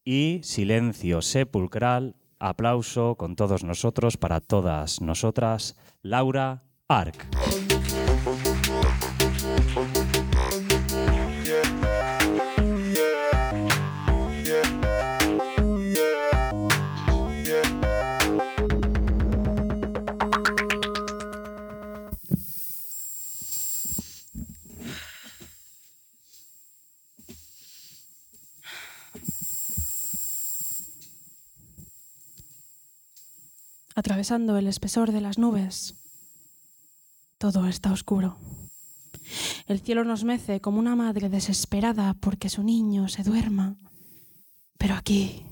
[0.02, 7.71] y silencio sepulcral, aplauso con todos nosotros, para todas nosotras, Laura Arc.
[33.94, 35.94] Atravesando el espesor de las nubes.
[37.38, 38.38] Todo está oscuro.
[39.66, 43.76] El cielo nos mece como una madre desesperada porque su niño se duerma.
[44.78, 45.44] Pero aquí,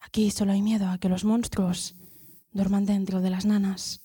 [0.00, 1.94] aquí solo hay miedo a que los monstruos
[2.52, 4.00] duerman dentro de las nanas.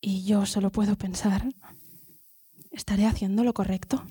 [0.00, 1.46] Y yo solo puedo pensar,
[2.70, 4.04] ¿estaré haciendo lo correcto?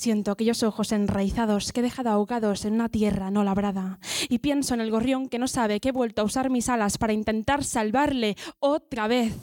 [0.00, 3.98] Siento aquellos ojos enraizados que he dejado ahogados en una tierra no labrada.
[4.30, 6.96] Y pienso en el gorrión que no sabe que he vuelto a usar mis alas
[6.96, 9.36] para intentar salvarle otra vez.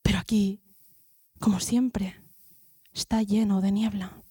[0.00, 0.62] Pero aquí,
[1.40, 2.16] como siempre,
[2.94, 4.23] está lleno de niebla.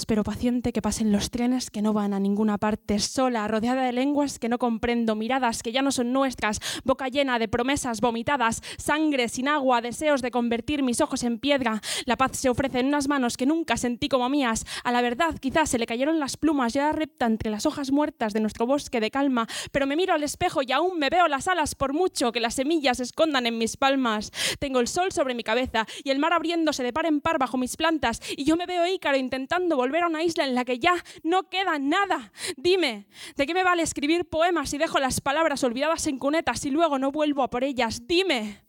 [0.00, 3.92] Espero paciente que pasen los trenes que no van a ninguna parte, sola, rodeada de
[3.92, 8.62] lenguas que no comprendo, miradas que ya no son nuestras, boca llena de promesas vomitadas,
[8.78, 11.82] sangre sin agua, deseos de convertir mis ojos en piedra.
[12.06, 14.64] La paz se ofrece en unas manos que nunca sentí como mías.
[14.84, 18.32] A la verdad quizás se le cayeron las plumas, ya repta entre las hojas muertas
[18.32, 21.46] de nuestro bosque de calma, pero me miro al espejo y aún me veo las
[21.46, 24.32] alas por mucho que las semillas se escondan en mis palmas.
[24.60, 27.58] Tengo el sol sobre mi cabeza y el mar abriéndose de par en par bajo
[27.58, 30.78] mis plantas y yo me veo ícaro intentando volver a una isla en la que
[30.78, 32.32] ya no queda nada.
[32.56, 36.70] Dime, ¿de qué me vale escribir poemas si dejo las palabras olvidadas en cunetas y
[36.70, 38.06] luego no vuelvo a por ellas?
[38.06, 38.64] Dime.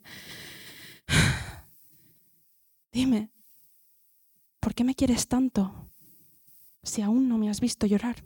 [2.92, 3.30] Dime,
[4.60, 5.88] ¿por qué me quieres tanto
[6.82, 8.24] si aún no me has visto llorar?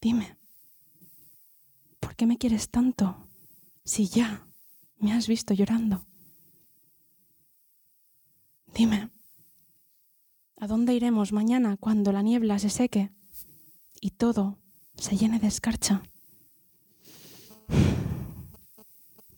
[0.00, 0.36] Dime,
[2.00, 3.28] ¿por qué me quieres tanto
[3.84, 4.46] si ya
[4.98, 6.04] me has visto llorando?
[8.72, 9.10] Dime,
[10.58, 13.10] ¿A dónde iremos mañana cuando la niebla se seque
[14.00, 14.58] y todo
[14.96, 16.02] se llene de escarcha?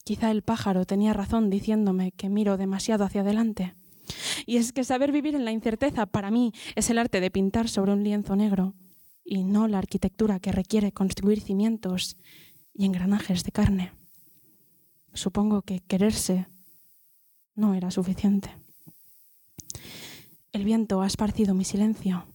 [0.05, 3.75] Quizá el pájaro tenía razón diciéndome que miro demasiado hacia adelante.
[4.47, 7.69] Y es que saber vivir en la incerteza para mí es el arte de pintar
[7.69, 8.75] sobre un lienzo negro
[9.25, 12.17] y no la arquitectura que requiere construir cimientos
[12.73, 13.93] y engranajes de carne.
[15.13, 16.47] Supongo que quererse
[17.57, 18.51] no era suficiente.
[20.53, 22.27] El viento ha esparcido mi silencio.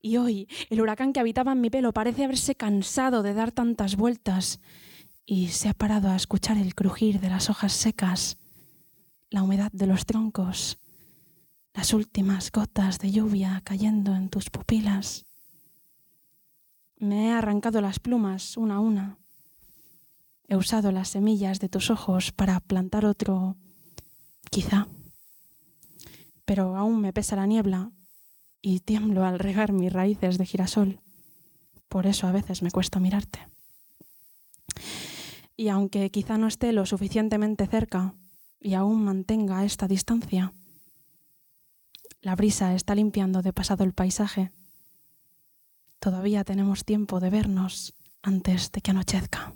[0.00, 3.96] Y hoy el huracán que habitaba en mi pelo parece haberse cansado de dar tantas
[3.96, 4.60] vueltas
[5.24, 8.38] y se ha parado a escuchar el crujir de las hojas secas,
[9.30, 10.78] la humedad de los troncos,
[11.74, 15.24] las últimas gotas de lluvia cayendo en tus pupilas.
[16.98, 19.18] Me he arrancado las plumas una a una.
[20.48, 23.56] He usado las semillas de tus ojos para plantar otro,
[24.50, 24.86] quizá.
[26.44, 27.90] Pero aún me pesa la niebla
[28.60, 31.00] y tiemblo al regar mis raíces de girasol.
[31.88, 33.46] Por eso a veces me cuesta mirarte.
[35.56, 38.14] Y aunque quizá no esté lo suficientemente cerca
[38.60, 40.52] y aún mantenga esta distancia,
[42.22, 44.52] la brisa está limpiando de pasado el paisaje.
[45.98, 49.54] Todavía tenemos tiempo de vernos antes de que anochezca.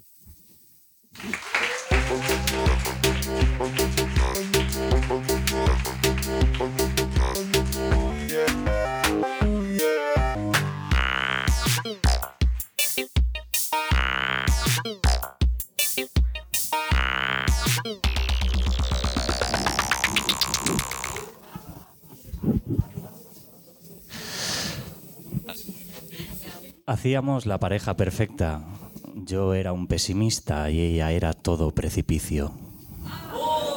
[26.88, 28.62] Hacíamos la pareja perfecta.
[29.16, 32.52] Yo era un pesimista y ella era todo precipicio.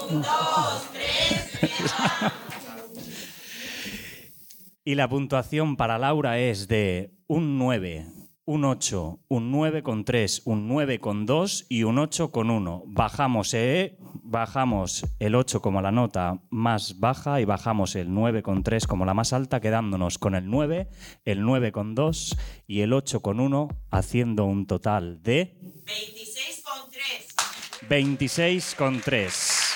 [4.85, 8.05] y la puntuación para Laura es de un 9,
[8.49, 12.81] un 8, un 9 con 3, un 9 con 2 y un 8 con 1.
[12.87, 18.63] Bajamos, eh, bajamos el 8 como la nota más baja y bajamos el 9 con
[18.63, 20.89] 3 como la más alta, quedándonos con el 9,
[21.25, 26.89] el 9 con 2 y el 8 con 1, haciendo un total de 26 con
[26.89, 27.87] 3.
[27.87, 29.75] 26 con 3.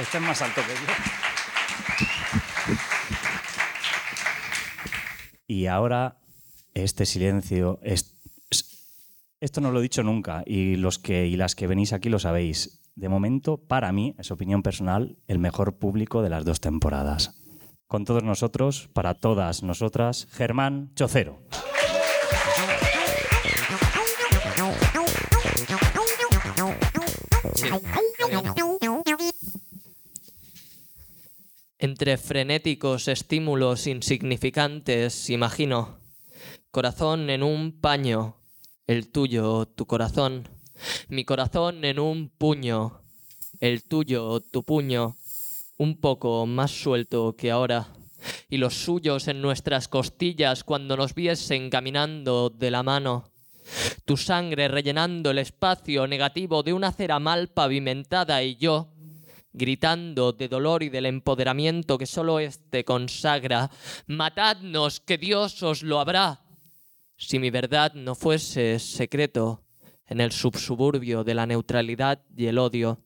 [0.00, 1.27] Este es más alto que yo.
[5.50, 6.18] Y ahora
[6.74, 8.14] este silencio, es-
[8.50, 8.84] es-
[9.40, 12.18] esto no lo he dicho nunca y los que y las que venís aquí lo
[12.18, 12.82] sabéis.
[12.94, 17.40] De momento, para mí, es opinión personal, el mejor público de las dos temporadas.
[17.86, 21.40] Con todos nosotros, para todas nosotras, Germán Chocero.
[31.80, 36.00] Entre frenéticos estímulos insignificantes, imagino.
[36.72, 38.34] Corazón en un paño,
[38.88, 40.48] el tuyo, tu corazón.
[41.08, 43.00] Mi corazón en un puño,
[43.60, 45.18] el tuyo, tu puño.
[45.76, 47.86] Un poco más suelto que ahora.
[48.48, 53.30] Y los suyos en nuestras costillas cuando nos viesen caminando de la mano.
[54.04, 58.88] Tu sangre rellenando el espacio negativo de una acera mal pavimentada y yo,
[59.52, 63.70] gritando de dolor y del empoderamiento que solo éste consagra,
[64.06, 66.42] matadnos, que Dios os lo habrá.
[67.16, 69.64] Si mi verdad no fuese secreto
[70.06, 73.04] en el subsuburbio de la neutralidad y el odio,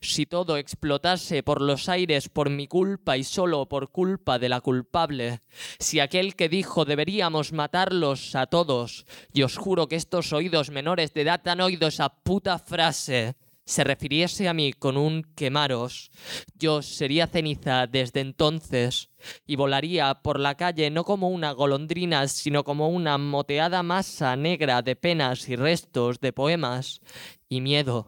[0.00, 4.60] si todo explotase por los aires por mi culpa y solo por culpa de la
[4.60, 5.40] culpable,
[5.78, 11.14] si aquel que dijo deberíamos matarlos a todos, y os juro que estos oídos menores
[11.14, 13.36] de edad han oído esa puta frase,
[13.66, 16.10] se refiriese a mí con un quemaros,
[16.54, 19.10] yo sería ceniza desde entonces
[19.44, 24.82] y volaría por la calle no como una golondrina, sino como una moteada masa negra
[24.82, 27.00] de penas y restos de poemas
[27.48, 28.06] y miedo.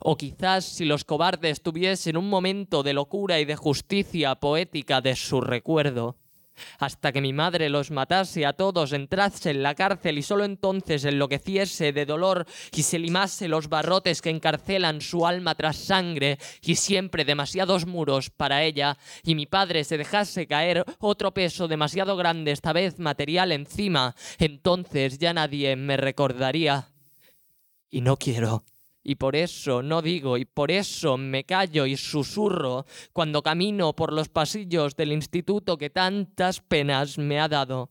[0.00, 5.16] O quizás si los cobardes tuviesen un momento de locura y de justicia poética de
[5.16, 6.16] su recuerdo,
[6.78, 11.04] hasta que mi madre los matase a todos, entrase en la cárcel y solo entonces
[11.04, 16.76] enloqueciese de dolor y se limase los barrotes que encarcelan su alma tras sangre y
[16.76, 22.52] siempre demasiados muros para ella, y mi padre se dejase caer otro peso demasiado grande,
[22.52, 26.88] esta vez material encima, entonces ya nadie me recordaría.
[27.90, 28.64] Y no quiero.
[29.02, 34.12] Y por eso no digo, y por eso me callo y susurro cuando camino por
[34.12, 37.90] los pasillos del instituto que tantas penas me ha dado.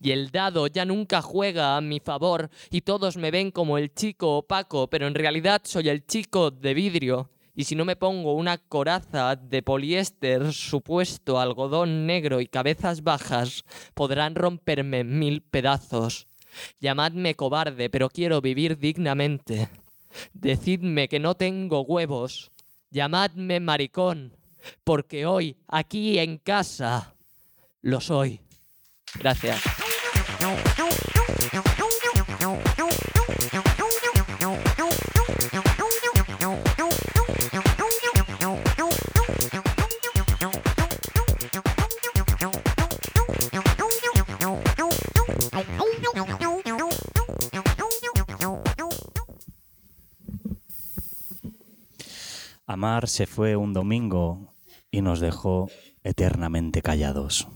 [0.00, 3.94] Y el dado ya nunca juega a mi favor y todos me ven como el
[3.94, 7.30] chico opaco, pero en realidad soy el chico de vidrio.
[7.54, 13.64] Y si no me pongo una coraza de poliéster, supuesto algodón negro y cabezas bajas,
[13.94, 16.26] podrán romperme mil pedazos.
[16.80, 19.68] Llamadme cobarde, pero quiero vivir dignamente.
[20.32, 22.50] Decidme que no tengo huevos.
[22.90, 24.36] Llamadme maricón,
[24.84, 27.14] porque hoy, aquí en casa,
[27.82, 28.40] lo soy.
[29.14, 29.60] Gracias.
[52.80, 54.54] mar se fue un domingo
[54.90, 55.68] y nos dejó
[56.02, 57.46] eternamente callados.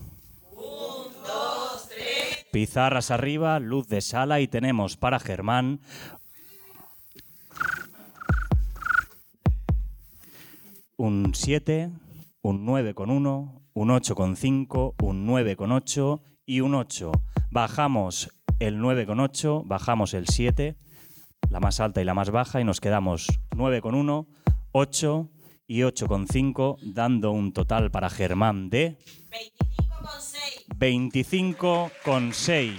[2.51, 5.81] Pizarras arriba, luz de sala y tenemos para Germán
[10.95, 11.91] un 7,
[12.43, 17.11] un 9 con 1, un 8 con 5, un 9 con 8 y un 8.
[17.49, 20.77] Bajamos el 9 con 8, bajamos el 7,
[21.49, 24.27] la más alta y la más baja y nos quedamos 9 con 1.
[24.77, 25.29] 8
[25.67, 28.97] y 8,5, dando un total para Germán de
[30.77, 32.75] 25,6.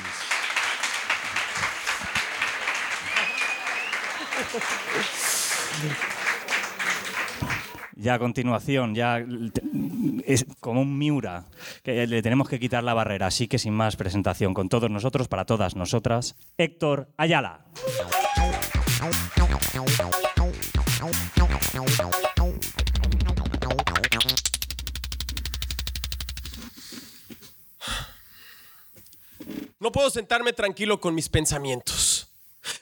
[7.95, 9.25] Ya a continuación, ya
[10.27, 11.47] es como un Miura,
[11.83, 15.29] que le tenemos que quitar la barrera, así que sin más presentación, con todos nosotros,
[15.29, 17.65] para todas nosotras, Héctor Ayala.
[29.79, 32.29] No puedo sentarme tranquilo con mis pensamientos.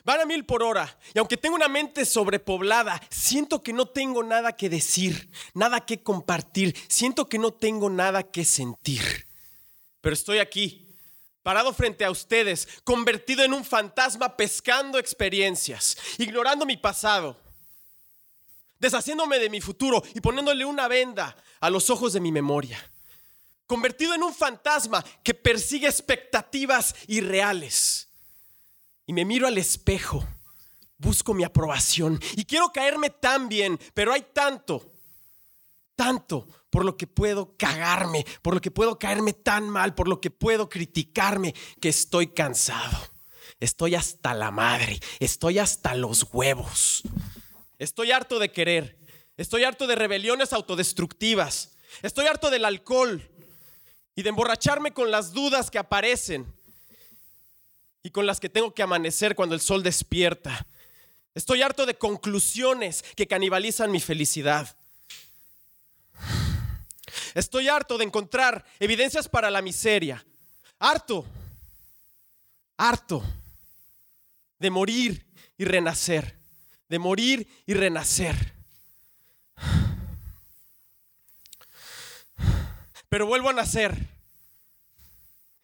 [0.05, 4.22] Van a mil por hora y aunque tengo una mente sobrepoblada, siento que no tengo
[4.22, 9.26] nada que decir, nada que compartir, siento que no tengo nada que sentir.
[10.01, 10.86] Pero estoy aquí,
[11.42, 17.38] parado frente a ustedes, convertido en un fantasma pescando experiencias, ignorando mi pasado,
[18.85, 22.78] deshaciéndome de mi futuro y poniéndole una venda a los ojos de mi memoria
[23.66, 28.09] convertido en un fantasma que persigue expectativas irreales.
[29.07, 30.26] Y me miro al espejo,
[30.99, 34.93] busco mi aprobación y quiero caerme tan bien, pero hay tanto,
[35.95, 40.20] tanto por lo que puedo cagarme, por lo que puedo caerme tan mal, por lo
[40.20, 42.99] que puedo criticarme, que estoy cansado.
[43.61, 47.03] Estoy hasta la madre, estoy hasta los huevos.
[47.79, 48.97] Estoy harto de querer,
[49.37, 51.72] estoy harto de rebeliones autodestructivas,
[52.03, 53.29] estoy harto del alcohol,
[54.16, 56.47] y de emborracharme con las dudas que aparecen
[58.03, 60.66] y con las que tengo que amanecer cuando el sol despierta.
[61.35, 64.77] Estoy harto de conclusiones que canibalizan mi felicidad.
[67.35, 70.25] Estoy harto de encontrar evidencias para la miseria.
[70.79, 71.25] Harto,
[72.77, 73.25] harto
[74.61, 75.27] de morir
[75.59, 76.37] y renacer,
[76.95, 78.55] de morir y renacer.
[83.14, 83.97] pero vuelvo a nacer.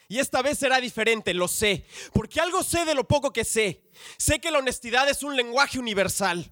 [0.06, 3.82] Y esta vez será diferente, lo sé, porque algo sé de lo poco que sé.
[4.18, 6.48] Sé que la honestidad es un lenguaje universal.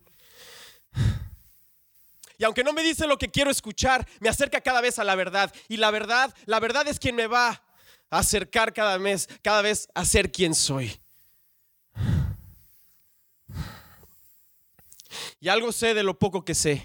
[2.37, 5.15] Y aunque no me dice lo que quiero escuchar, me acerca cada vez a la
[5.15, 5.55] verdad.
[5.69, 7.63] Y la verdad, la verdad es quien me va
[8.11, 11.01] a acercar cada vez, cada vez a ser quien soy.
[15.41, 16.85] Y algo sé de lo poco que sé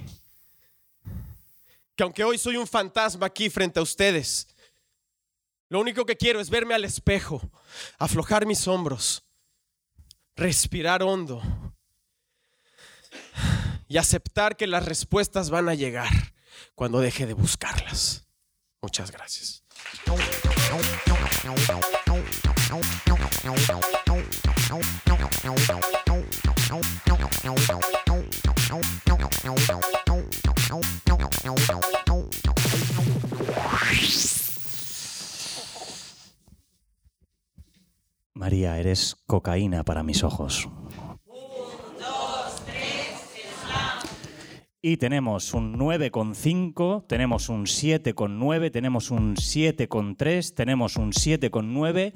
[1.96, 4.48] que aunque hoy soy un fantasma aquí frente a ustedes,
[5.70, 7.42] lo único que quiero es verme al espejo,
[7.98, 9.24] aflojar mis hombros,
[10.36, 11.42] respirar hondo
[13.88, 16.10] y aceptar que las respuestas van a llegar
[16.76, 18.26] cuando deje de buscarlas.
[18.82, 19.64] Muchas gracias.
[38.34, 40.70] María, eres cocaína para mis ojos.
[44.82, 52.14] Y tenemos un 9,5, tenemos un 7,9, tenemos un 7,3, tenemos un 7,9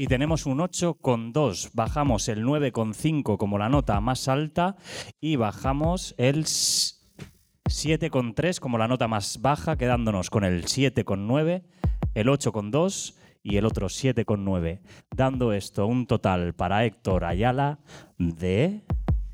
[0.00, 1.72] y tenemos un 8,2.
[1.74, 4.76] Bajamos el 9,5 como la nota más alta
[5.20, 11.64] y bajamos el 7,3 como la nota más baja, quedándonos con el 7,9,
[12.14, 14.80] el 8,2 y el otro 7,9,
[15.14, 17.80] dando esto un total para Héctor Ayala
[18.16, 18.80] de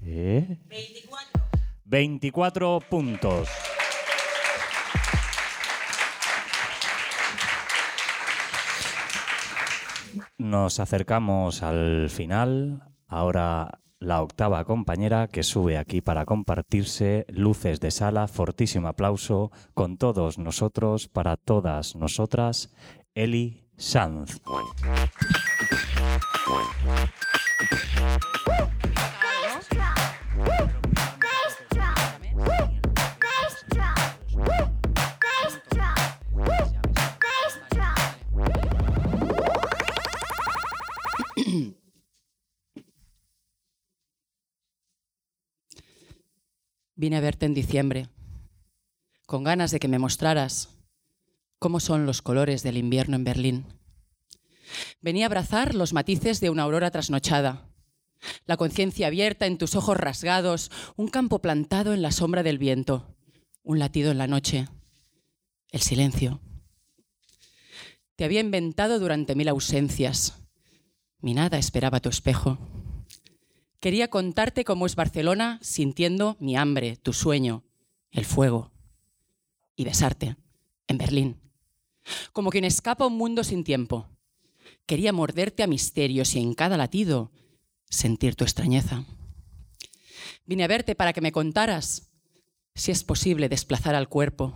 [0.01, 1.45] 24.
[1.85, 3.49] 24 puntos.
[10.39, 12.82] Nos acercamos al final.
[13.09, 18.28] Ahora la octava compañera que sube aquí para compartirse luces de sala.
[18.28, 22.74] Fortísimo aplauso con todos nosotros, para todas nosotras,
[23.14, 24.41] Eli Sanz.
[46.99, 48.09] Vine a verte en diciembre,
[49.26, 50.70] con ganas de que me mostraras
[51.59, 53.66] cómo son los colores del invierno en Berlín.
[55.03, 57.68] Venía a abrazar los matices de una aurora trasnochada,
[58.47, 63.14] la conciencia abierta en tus ojos rasgados, un campo plantado en la sombra del viento,
[63.62, 64.66] un latido en la noche,
[65.72, 66.40] el silencio.
[68.16, 70.47] Te había inventado durante mil ausencias.
[71.20, 72.59] Mi nada esperaba tu espejo.
[73.81, 77.64] Quería contarte cómo es Barcelona sintiendo mi hambre, tu sueño,
[78.11, 78.72] el fuego.
[79.77, 80.37] Y besarte,
[80.89, 81.41] en Berlín.
[82.33, 84.09] Como quien escapa a un mundo sin tiempo.
[84.87, 87.33] Quería morderte a misterios y en cada latido
[87.89, 89.05] sentir tu extrañeza.
[90.47, 92.11] Vine a verte para que me contaras
[92.74, 94.55] si es posible desplazar al cuerpo,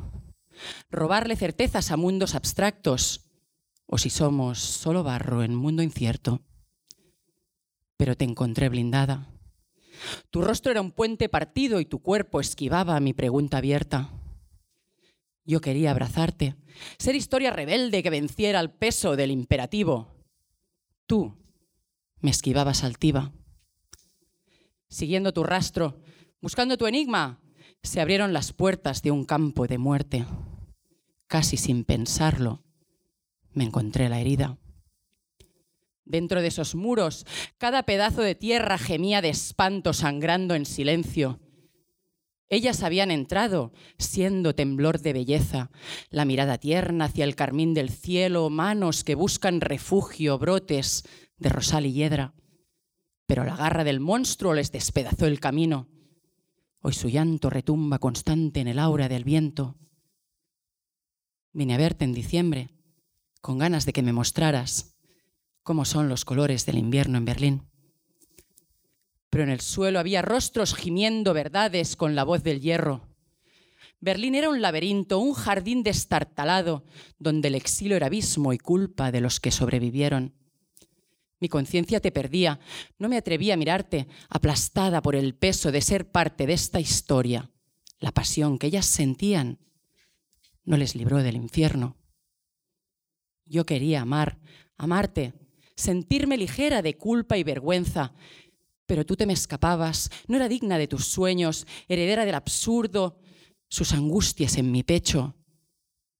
[0.90, 3.26] robarle certezas a mundos abstractos
[3.86, 6.42] o si somos solo barro en mundo incierto.
[8.00, 9.28] Pero te encontré blindada.
[10.30, 14.08] Tu rostro era un puente partido y tu cuerpo esquivaba mi pregunta abierta.
[15.44, 16.56] Yo quería abrazarte,
[16.96, 20.16] ser historia rebelde que venciera el peso del imperativo.
[21.04, 21.36] Tú
[22.20, 23.34] me esquivabas altiva.
[24.88, 26.00] Siguiendo tu rastro,
[26.40, 27.42] buscando tu enigma,
[27.82, 30.24] se abrieron las puertas de un campo de muerte.
[31.26, 32.64] Casi sin pensarlo,
[33.52, 34.56] me encontré la herida.
[36.04, 37.26] Dentro de esos muros,
[37.58, 41.40] cada pedazo de tierra gemía de espanto sangrando en silencio.
[42.48, 45.70] Ellas habían entrado, siendo temblor de belleza,
[46.10, 51.04] la mirada tierna hacia el carmín del cielo, manos que buscan refugio, brotes
[51.36, 52.34] de rosal y hiedra.
[53.26, 55.88] Pero la garra del monstruo les despedazó el camino.
[56.80, 59.76] Hoy su llanto retumba constante en el aura del viento.
[61.52, 62.70] Vine a verte en diciembre,
[63.40, 64.89] con ganas de que me mostraras
[65.62, 67.70] cómo son los colores del invierno en Berlín.
[69.30, 73.08] Pero en el suelo había rostros gimiendo verdades con la voz del hierro.
[74.00, 76.84] Berlín era un laberinto, un jardín destartalado,
[77.18, 80.34] donde el exilio era abismo y culpa de los que sobrevivieron.
[81.38, 82.60] Mi conciencia te perdía,
[82.98, 87.50] no me atrevía a mirarte, aplastada por el peso de ser parte de esta historia.
[87.98, 89.58] La pasión que ellas sentían
[90.64, 91.96] no les libró del infierno.
[93.44, 94.38] Yo quería amar,
[94.76, 95.34] amarte,
[95.80, 98.12] sentirme ligera de culpa y vergüenza,
[98.86, 103.18] pero tú te me escapabas, no era digna de tus sueños, heredera del absurdo,
[103.68, 105.36] sus angustias en mi pecho.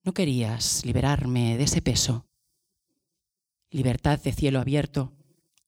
[0.04, 2.26] No querías liberarme de ese peso.
[3.70, 5.12] Libertad de cielo abierto,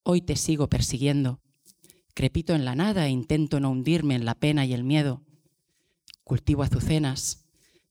[0.04, 1.40] hoy te sigo persiguiendo.
[2.14, 5.22] Crepito en la nada e intento no hundirme en la pena y el miedo.
[6.24, 7.46] Cultivo azucenas,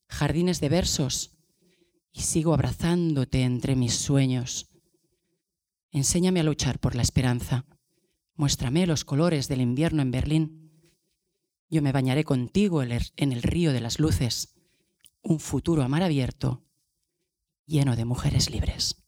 [0.07, 1.37] jardines de versos
[2.13, 4.70] y sigo abrazándote entre mis sueños.
[5.91, 7.65] Enséñame a luchar por la esperanza.
[8.35, 10.71] Muéstrame los colores del invierno en Berlín.
[11.69, 14.55] Yo me bañaré contigo en el río de las luces,
[15.21, 16.63] un futuro a mar abierto,
[17.65, 19.03] lleno de mujeres libres.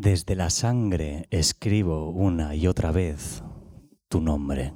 [0.00, 3.42] Desde la sangre escribo una y otra vez
[4.08, 4.72] tu nombre.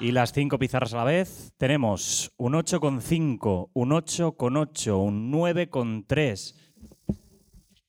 [0.00, 1.52] Y las cinco pizarras a la vez.
[1.58, 6.54] Tenemos un 8,5, un 8,8, un 9,3,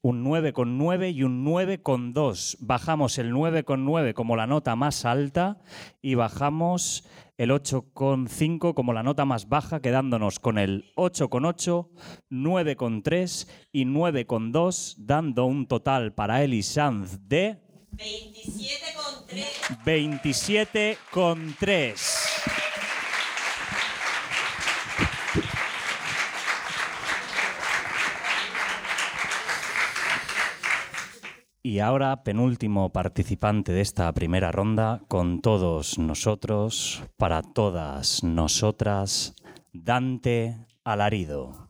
[0.01, 2.57] un 9,9 y un 9,2.
[2.59, 5.59] Bajamos el 9,9 como la nota más alta
[6.01, 7.07] y bajamos
[7.40, 11.88] el 8,5 como la nota más baja, quedándonos con el 8,8,
[12.30, 17.56] 9,3 y 9,2, dando un total para Eli Sanz de
[17.94, 19.86] 27,3.
[19.86, 22.29] 27,3.
[31.62, 39.36] Y ahora, penúltimo participante de esta primera ronda, con todos nosotros, para todas nosotras,
[39.74, 40.55] Dante
[40.86, 41.68] Alarido.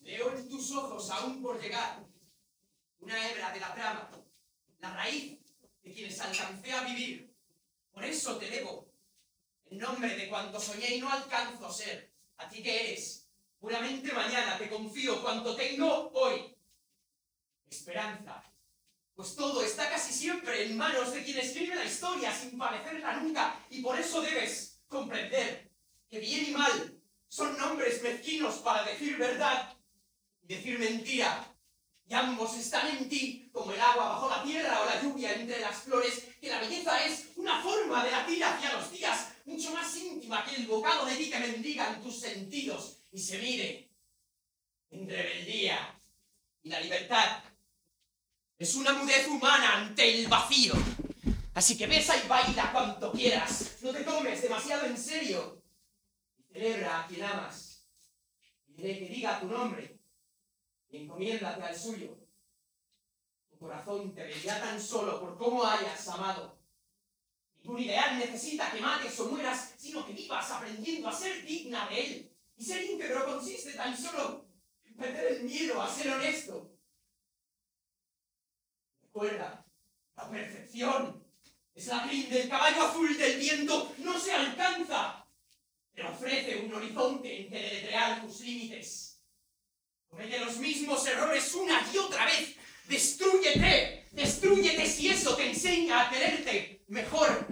[0.00, 2.02] Veo en tus ojos aún por llegar
[2.98, 4.10] una hebra de la trama,
[4.80, 5.41] la raíz
[5.92, 7.32] quienes alcancé a vivir.
[7.92, 8.90] Por eso te debo,
[9.66, 13.28] en nombre de cuanto soñé y no alcanzo a ser, a ti que eres,
[13.58, 16.56] puramente mañana te confío cuanto tengo hoy.
[17.70, 18.42] Esperanza,
[19.14, 23.64] pues todo está casi siempre en manos de quien escribe la historia sin padecerla nunca,
[23.70, 25.70] y por eso debes comprender
[26.08, 29.74] que bien y mal son nombres mezquinos para decir verdad
[30.42, 31.51] y decir mentira.
[32.12, 35.76] Ambos están en ti, como el agua bajo la tierra o la lluvia entre las
[35.82, 40.44] flores, que la belleza es una forma de latir hacia los días, mucho más íntima
[40.44, 43.90] que el bocado de ti que mendigan tus sentidos y se mide
[44.90, 45.98] en rebeldía
[46.62, 47.42] y la libertad.
[48.58, 50.74] Es una mudez humana ante el vacío.
[51.54, 53.78] Así que besa y baila cuanto quieras.
[53.80, 55.62] No te tomes demasiado en serio.
[56.38, 57.88] Y celebra a quien amas.
[58.68, 60.01] Y diré que diga tu nombre.
[60.92, 62.18] Encomiéndate al suyo.
[63.50, 66.58] Tu corazón te vería tan solo por cómo hayas amado.
[67.56, 72.06] Ningún ideal necesita que mates o mueras, sino que vivas aprendiendo a ser digna de
[72.06, 72.36] él.
[72.56, 74.46] Y ser íntegro consiste tan solo
[74.84, 76.76] en perder el miedo a ser honesto.
[79.00, 79.64] Recuerda,
[80.16, 81.24] la perfección
[81.74, 85.26] es la crin del caballo azul del viento, no se alcanza,
[85.92, 89.11] pero ofrece un horizonte en que deletrear tus límites.
[90.12, 92.54] Comete los mismos errores una y otra vez.
[92.86, 97.46] Destrúyete, destrúyete si eso te enseña a quererte mejor.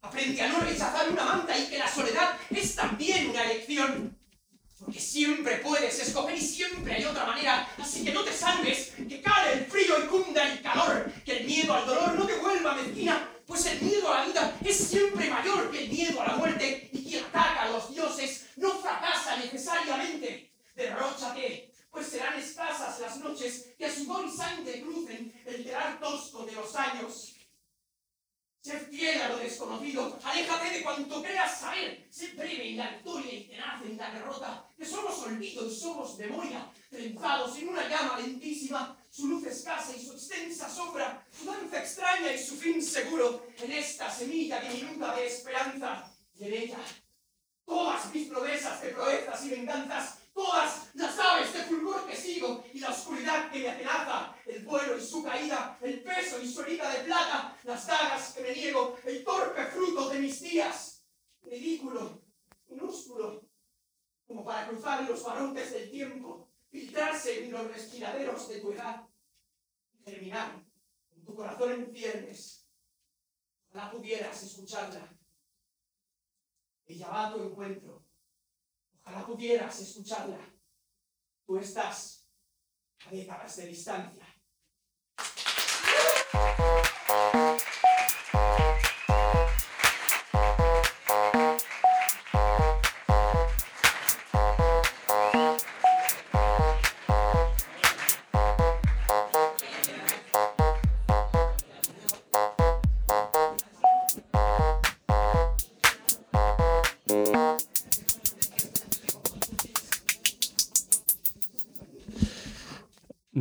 [0.00, 4.18] Aprende a no rechazar una manta y que la soledad es también una elección.
[4.80, 7.68] Porque siempre puedes escoger y siempre hay otra manera.
[7.76, 11.12] Así que no te salves, que cale el frío y cunda el calor.
[11.22, 14.58] Que el miedo al dolor no te vuelva mezquina, pues el miedo a la vida
[14.64, 16.88] es siempre mayor que el miedo a la muerte.
[16.94, 20.50] Y quien ataca a los dioses no fracasa necesariamente.
[20.74, 26.44] Derróchate, pues serán escasas las noches que a sudor y sangre crucen el telar tosco
[26.44, 27.34] de los años.
[28.60, 32.06] Sé fiel a lo desconocido, aléjate de cuanto creas saber.
[32.10, 34.68] Sé breve en la victoria y tenaz en la derrota.
[34.76, 40.04] Que somos olvido y somos memoria, trenzados en una llama lentísima, su luz escasa y
[40.04, 45.28] su extensa sombra, su danza extraña y su fin seguro, en esta semilla diminuta de
[45.28, 46.12] esperanza.
[46.34, 46.78] Y en ella,
[47.64, 52.78] todas mis promesas de proezas y venganzas, todas las aves de fulgor que sigo y
[52.78, 56.90] la oscuridad que me atenaza, el vuelo y su caída, el peso y su herida
[56.90, 61.06] de plata, las dagas que me niego, el torpe fruto de mis días,
[61.42, 62.22] ridículo,
[62.68, 63.48] minúsculo,
[64.26, 69.08] como para cruzar los barrotes del tiempo, filtrarse en los respiraderos de tu edad,
[70.04, 70.62] germinar
[71.12, 72.68] en tu corazón en ciernes.
[73.70, 75.16] Ojalá pudieras escucharla.
[76.84, 78.05] Ella va a tu encuentro.
[79.06, 80.38] Ojalá pudieras escucharla.
[81.46, 82.28] Tú estás
[83.06, 84.25] a décadas de distancia.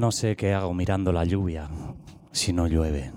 [0.06, 1.68] No sé qué hago mirando la lluvia
[2.32, 3.12] si no llueve.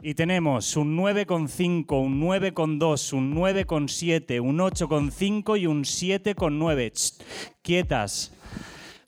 [0.00, 6.92] Y tenemos un 9,5, un 9,2, un 9,7, un 8,5 y un 7,9.
[6.92, 7.24] Ch,
[7.60, 8.32] Quietas.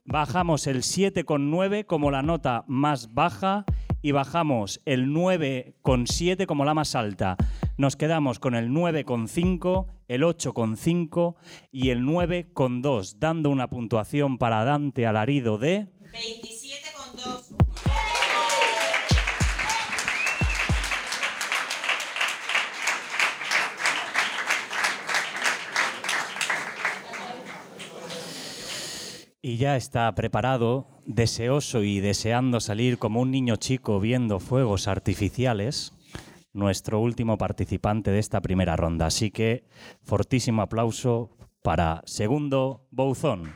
[0.05, 3.65] Bajamos el 7,9 como la nota más baja
[4.03, 7.37] y bajamos el 9,7 como la más alta.
[7.79, 11.37] Nos quedamos con el 9,5, el 8,5
[11.71, 15.89] y el 9,2, dando una puntuación para Dante Alarido de...
[16.13, 17.57] 27,2.
[29.45, 35.93] Y ya está preparado, deseoso y deseando salir como un niño chico viendo fuegos artificiales,
[36.53, 39.07] nuestro último participante de esta primera ronda.
[39.07, 39.65] Así que
[40.03, 41.31] fortísimo aplauso
[41.63, 43.55] para Segundo Bouzón.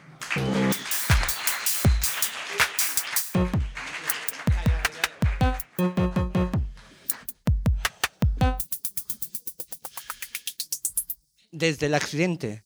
[11.53, 12.64] Desde el accidente,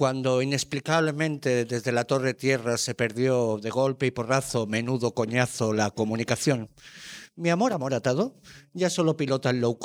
[0.00, 5.90] cuando inexplicablemente desde la Torre Tierra se perdió de golpe y porrazo, menudo coñazo, la
[5.90, 6.70] comunicación,
[7.36, 8.40] mi amor amoratado
[8.72, 9.78] ya solo pilota en low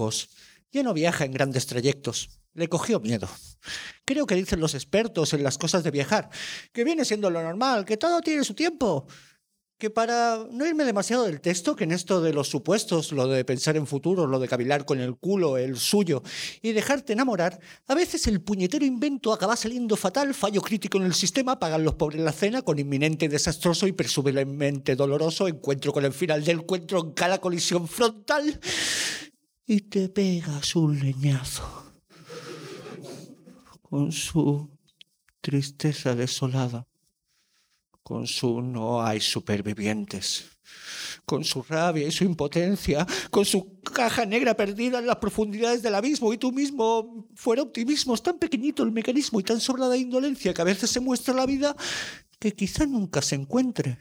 [0.71, 2.29] ya no viaja en grandes trayectos.
[2.53, 3.27] Le cogió miedo.
[4.05, 6.29] Creo que dicen los expertos en las cosas de viajar,
[6.71, 9.07] que viene siendo lo normal, que todo tiene su tiempo.
[9.77, 13.43] Que para no irme demasiado del texto, que en esto de los supuestos, lo de
[13.43, 16.23] pensar en futuro, lo de cavilar con el culo, el suyo,
[16.61, 21.13] y dejarte enamorar, a veces el puñetero invento acaba saliendo fatal, fallo crítico en el
[21.13, 26.13] sistema, pagan los pobres la cena con inminente desastroso y presumiblemente doloroso encuentro con el
[26.13, 28.61] final del encuentro en cada colisión frontal,
[29.65, 31.63] y te pegas un leñazo
[33.81, 34.69] con su
[35.41, 36.87] tristeza desolada
[38.05, 40.45] con su no hay supervivientes,
[41.25, 45.95] con su rabia y su impotencia, con su caja negra perdida en las profundidades del
[45.95, 50.53] abismo y tú mismo, fuera optimismo, es tan pequeñito el mecanismo y tan sobrada indolencia
[50.53, 51.75] que a veces se muestra la vida
[52.37, 53.97] que quizá nunca se encuentre.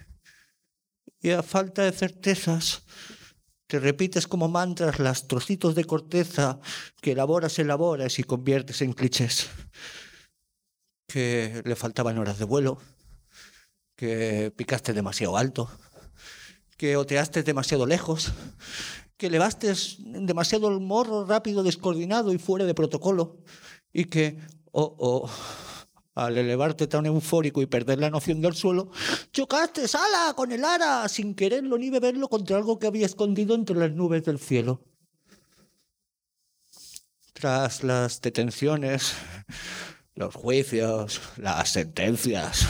[1.23, 2.83] Y a falta de certezas,
[3.67, 6.61] te repites como mantras las trocitos de corteza
[7.01, 9.49] que elaboras, elaboras y conviertes en clichés.
[11.09, 12.79] Que le faltaban horas de vuelo,
[13.97, 15.71] que picaste demasiado alto,
[16.77, 18.33] que oteaste demasiado lejos,
[19.17, 23.39] que elevaste demasiado el morro rápido, descoordinado y fuera de protocolo,
[23.93, 24.39] y que,
[24.73, 25.31] oh, oh,
[26.15, 28.91] al elevarte tan eufórico y perder la noción del suelo,
[29.33, 33.77] chocaste ala con el ara sin quererlo ni beberlo contra algo que había escondido entre
[33.77, 34.85] las nubes del cielo.
[37.33, 39.15] Tras las detenciones,
[40.15, 42.67] los juicios, las sentencias,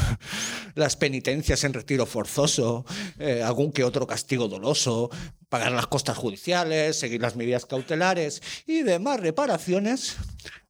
[0.75, 2.85] las penitencias en retiro forzoso,
[3.19, 5.11] eh, algún que otro castigo doloso,
[5.49, 10.17] pagar las costas judiciales, seguir las medidas cautelares y demás reparaciones,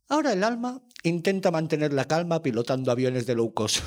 [0.09, 3.79] ahora el alma intenta mantener la calma pilotando aviones de low cost.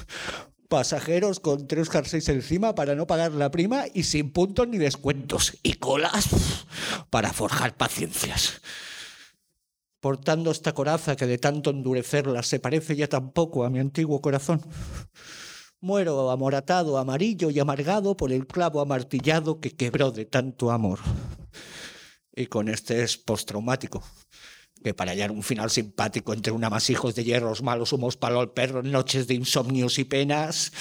[0.69, 5.57] Pasajeros con tres jerseys encima para no pagar la prima y sin puntos ni descuentos.
[5.63, 6.27] Y colas
[7.09, 8.61] para forjar paciencias
[9.99, 14.61] portando esta coraza que de tanto endurecerla se parece ya tampoco a mi antiguo corazón.
[15.79, 20.99] Muero amoratado, amarillo y amargado por el clavo amartillado que quebró de tanto amor.
[22.35, 24.03] Y con este es postraumático,
[24.83, 28.51] que para hallar un final simpático entre un amasijos de hierros malos humos palo al
[28.51, 30.71] perro en noches de insomnios y penas,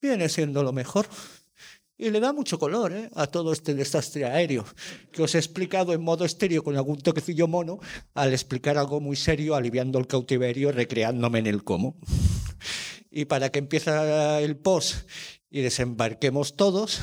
[0.00, 1.06] viene siendo lo mejor.
[1.96, 3.08] Y le da mucho color ¿eh?
[3.14, 4.64] a todo este desastre aéreo
[5.12, 7.78] que os he explicado en modo estéreo con algún toquecillo mono,
[8.14, 11.96] al explicar algo muy serio, aliviando el cautiverio, recreándome en el cómo.
[13.10, 13.92] Y para que empiece
[14.42, 15.08] el post
[15.48, 17.00] y desembarquemos todos,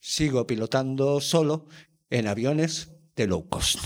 [0.00, 1.68] sigo pilotando solo
[2.10, 3.78] en aviones de low cost.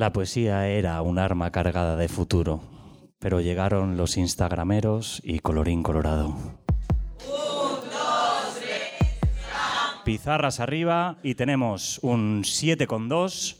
[0.00, 2.62] La poesía era un arma cargada de futuro,
[3.18, 6.34] pero llegaron los instagrameros y colorín colorado.
[10.02, 13.56] Pizarras arriba y tenemos un 7,2,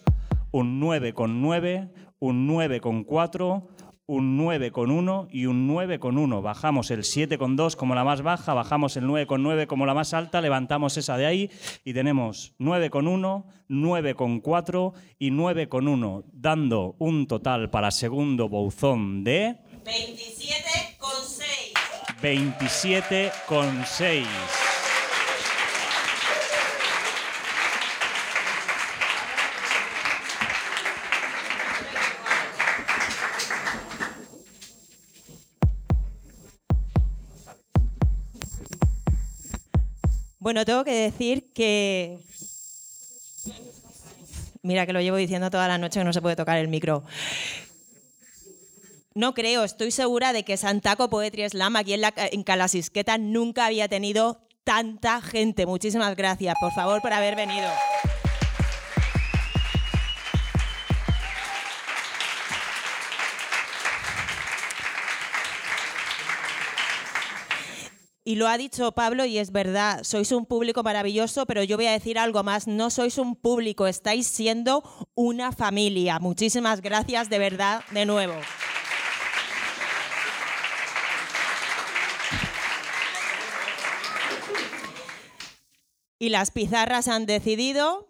[0.50, 3.62] un 9,9, un 9,4,
[4.10, 6.42] un 9,1 y un 9,1.
[6.42, 10.96] Bajamos el 7,2 como la más baja, bajamos el 9,9 como la más alta, levantamos
[10.96, 11.48] esa de ahí
[11.84, 21.72] y tenemos 9,1, 9,4 y 9,1, dando un total para segundo Bouzón de 27,6.
[22.20, 24.59] 27,6.
[40.40, 42.18] Bueno, tengo que decir que.
[44.62, 47.04] Mira que lo llevo diciendo toda la noche que no se puede tocar el micro.
[49.14, 53.66] No creo, estoy segura de que Santaco Poetry Slam aquí en, la, en Calasisqueta nunca
[53.66, 55.66] había tenido tanta gente.
[55.66, 57.68] Muchísimas gracias, por favor, por haber venido.
[68.30, 71.86] Y lo ha dicho Pablo y es verdad, sois un público maravilloso, pero yo voy
[71.86, 74.84] a decir algo más, no sois un público, estáis siendo
[75.16, 76.20] una familia.
[76.20, 78.34] Muchísimas gracias de verdad de nuevo.
[86.20, 88.06] Y las pizarras han decidido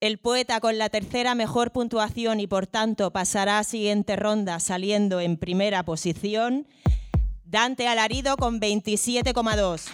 [0.00, 5.20] el poeta con la tercera mejor puntuación y por tanto pasará a siguiente ronda saliendo
[5.20, 6.66] en primera posición
[7.50, 9.86] Dante Alarido con 27,2.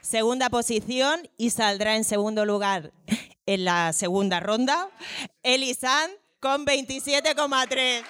[0.00, 2.92] Segunda posición y saldrá en segundo lugar
[3.46, 4.88] en la segunda ronda.
[5.42, 6.08] Elisan
[6.38, 8.04] con 27,3.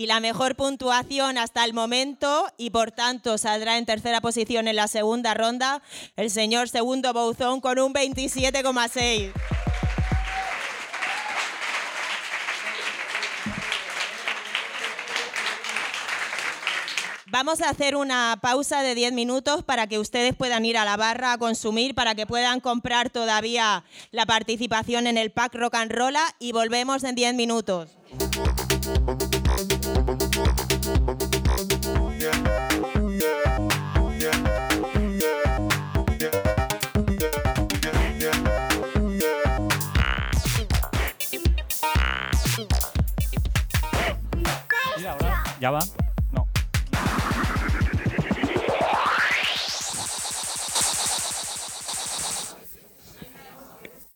[0.00, 4.76] Y la mejor puntuación hasta el momento y por tanto saldrá en tercera posición en
[4.76, 5.82] la segunda ronda
[6.16, 9.30] el señor Segundo Bouzón con un 27,6.
[17.26, 20.96] Vamos a hacer una pausa de 10 minutos para que ustedes puedan ir a la
[20.96, 25.92] barra a consumir, para que puedan comprar todavía la participación en el pack Rock and
[25.92, 27.90] Rolla y volvemos en 10 minutos.
[45.60, 45.80] Ya va.
[46.32, 46.46] No.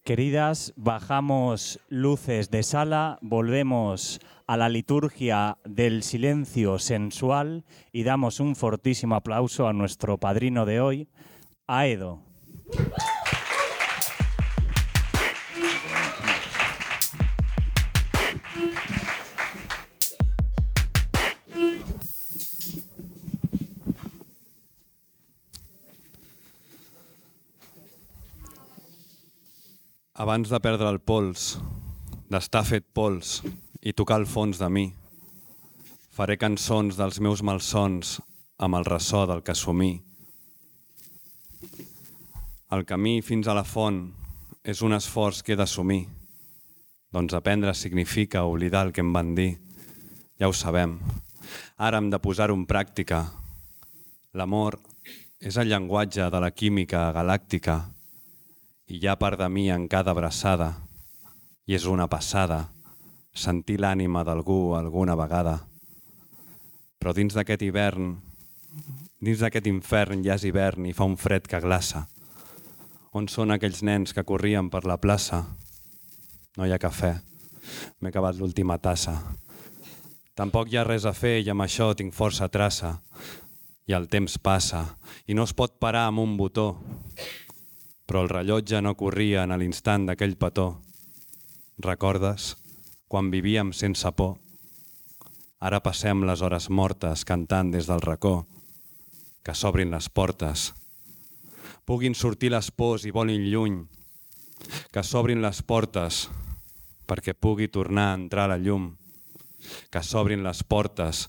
[0.05, 8.56] Queridas, bajamos luces de sala, volvemos a la liturgia del silencio sensual y damos un
[8.56, 11.08] fortísimo aplauso a nuestro padrino de hoy,
[11.66, 12.22] Aedo.
[30.16, 31.58] Abans de perdre el pols,
[32.94, 33.42] pols
[33.85, 34.86] i tocar el fons de mi,
[36.16, 38.16] faré cançons dels meus malsons
[38.56, 39.93] amb el ressò del que assumí.
[42.73, 44.06] El camí fins a la font
[44.65, 46.06] és un esforç que he d'assumir.
[47.12, 49.52] Doncs aprendre significa oblidar el que em van dir.
[50.40, 50.97] Ja ho sabem.
[51.77, 53.20] Ara hem de posar-ho en pràctica.
[54.32, 54.78] L'amor
[55.44, 57.82] és el llenguatge de la química galàctica
[58.89, 60.73] i hi ha part de mi en cada abraçada
[61.69, 62.65] i és una passada
[63.35, 65.59] sentir l'ànima d'algú alguna vegada.
[66.98, 68.15] Però dins d'aquest hivern,
[69.20, 72.06] dins d'aquest infern ja és hivern i fa un fred que glaça.
[73.12, 75.44] On són aquells nens que corrien per la plaça?
[76.56, 77.12] No hi ha cafè.
[78.01, 79.19] M'he acabat l'última tassa.
[80.35, 82.97] Tampoc hi ha res a fer i amb això tinc força traça.
[83.86, 84.86] I el temps passa
[85.27, 86.74] i no es pot parar amb un botó.
[88.06, 90.74] Però el rellotge no corria en l'instant d'aquell petó.
[91.78, 92.55] Recordes
[93.15, 94.32] quan vivíem sense por?
[95.62, 98.41] Ara passem les hores mortes cantant des del racó.
[99.47, 100.73] Que s'obrin les portes.
[101.86, 103.77] Puguin sortir les pors i volin lluny.
[104.91, 106.24] Que s'obrin les portes
[107.07, 108.91] perquè pugui tornar a entrar la llum.
[109.95, 111.28] Que s'obrin les portes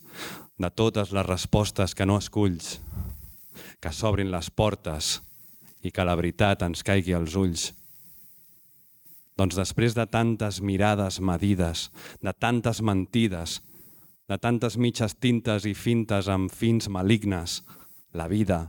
[0.58, 2.80] de totes les respostes que no esculls.
[3.78, 5.20] Que s'obrin les portes
[5.86, 7.76] i que la veritat ens caigui als ulls.
[9.36, 11.90] Doncs després de tantes mirades medides,
[12.24, 13.60] de tantes mentides,
[14.30, 17.62] de tantes mitges tintes i fintes amb fins malignes,
[18.14, 18.66] la vida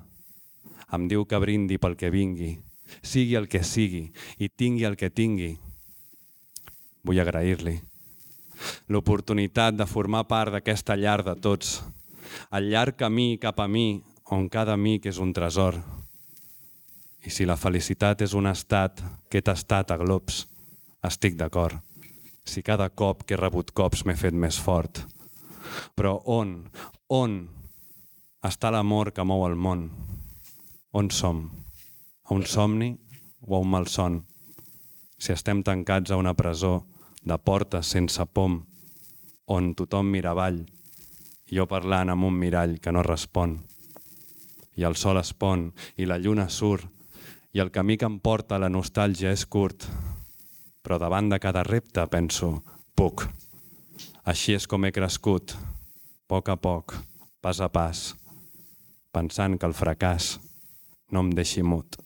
[0.93, 2.57] em diu que brindi pel que vingui,
[3.03, 5.55] sigui el que sigui i tingui el que tingui.
[7.07, 7.79] Vull agrair-li
[8.89, 11.81] l'oportunitat de formar part d'aquesta llar de tots,
[12.57, 14.03] el llarg camí cap a mi
[14.33, 15.79] on cada amic és un tresor.
[17.27, 20.45] I si la felicitat és un estat que he tastat a globs,
[21.05, 21.77] estic d'acord.
[22.47, 25.03] Si cada cop que he rebut cops m'he fet més fort.
[25.99, 26.57] Però on,
[27.11, 27.41] on
[28.47, 29.89] està l'amor que mou el món?
[30.93, 31.43] On som?
[32.27, 32.93] A un somni
[33.43, 34.21] o a un malson?
[35.19, 36.85] Si estem tancats a una presó
[37.25, 38.61] de portes sense pom,
[39.47, 40.61] on tothom mira avall,
[41.51, 43.57] i jo parlant amb un mirall que no respon.
[44.77, 46.87] I el sol es pon, i la lluna surt,
[47.57, 49.89] i el camí que em porta la nostàlgia és curt,
[50.87, 52.63] però davant de cada repte penso,
[52.95, 53.25] puc.
[54.23, 56.93] Així és com he crescut, a poc a poc,
[57.43, 58.03] pas a pas,
[59.11, 60.37] pensant que el fracàs
[61.11, 61.99] no em deixi mut.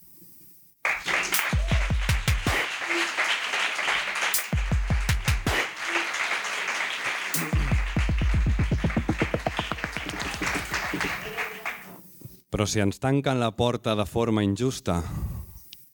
[12.48, 15.02] Però si ens tanquen la porta de forma injusta,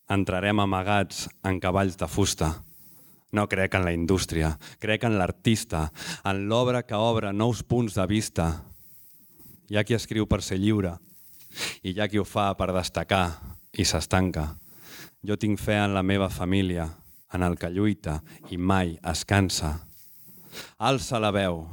[0.06, 2.52] entrarem amagats en cavalls de fusta.
[3.32, 5.90] No crec en la indústria, crec en l'artista,
[6.24, 8.46] en l'obra que obre nous punts de vista.
[9.70, 10.94] Hi ha qui escriu per ser lliure
[11.82, 13.26] i hi ha qui ho fa per destacar
[13.72, 14.52] i s'estanca.
[15.26, 16.86] Jo tinc fe en la meva família,
[17.32, 18.20] en el que lluita
[18.50, 19.72] i mai es cansa.
[20.78, 21.64] Alça la veu,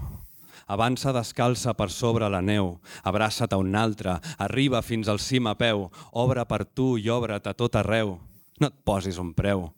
[0.68, 5.56] avança descalça per sobre la neu, abraça't a un altre, arriba fins al cim a
[5.60, 8.18] peu, obre per tu i obre't a tot arreu.
[8.60, 9.70] No et posis un preu.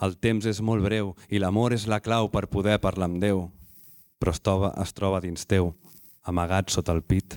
[0.00, 3.48] El temps és molt breu i l'amor és la clau per poder parlar amb Déu.
[4.20, 5.74] Però es troba, es troba dins teu,
[6.24, 7.36] amagat sota el pit,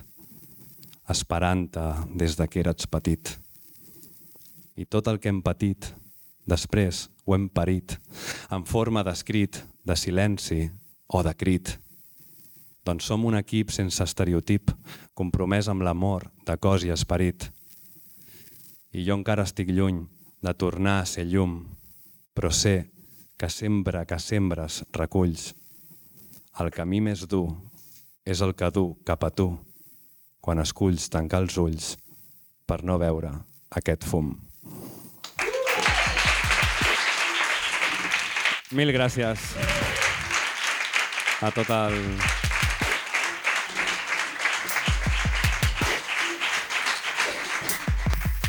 [1.08, 1.84] esperant-te
[2.16, 3.34] des de que eres petit.
[4.76, 5.92] I tot el que hem patit,
[6.48, 7.96] després ho hem parit,
[8.52, 10.64] en forma d'escrit, de silenci
[11.08, 11.76] o de crit.
[12.84, 14.72] Doncs som un equip sense estereotip,
[15.16, 17.48] compromès amb l'amor de cos i esperit.
[18.92, 20.04] I jo encara estic lluny
[20.44, 21.62] de tornar a ser llum,
[22.34, 22.90] però sé
[23.38, 25.52] que sempre que sembres reculls.
[26.60, 27.46] El camí més dur
[28.26, 29.48] és el que du cap a tu
[30.44, 31.94] quan esculls tancar els ulls
[32.66, 33.30] per no veure
[33.78, 34.34] aquest fum.
[38.74, 39.50] Mil gràcies
[41.44, 41.98] a tot el...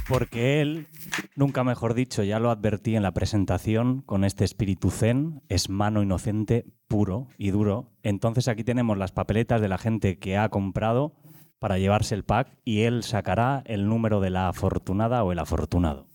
[0.08, 0.88] Porque él,
[1.36, 6.02] nunca mejor dicho, ya lo advertí en la presentación, con este espíritu zen, es mano
[6.02, 7.92] inocente puro y duro.
[8.04, 11.16] Entonces aquí tenemos las papeletas de la gente que ha comprado
[11.60, 16.08] para llevarse el pack y él sacará el número de la afortunada o el afortunado.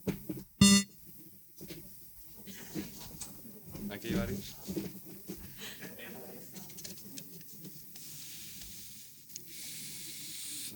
[3.90, 4.56] Aquí varios.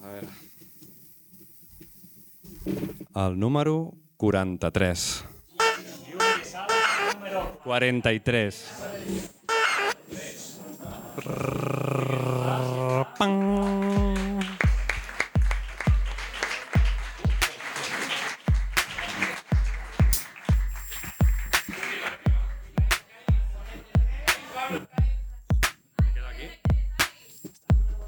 [0.03, 0.29] A veure.
[3.15, 5.24] El número 43.
[7.62, 8.72] 43.
[13.18, 14.40] Pam.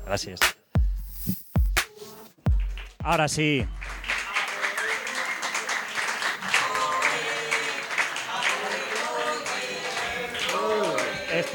[0.06, 0.40] Gracias.
[3.00, 3.66] Ahora sí.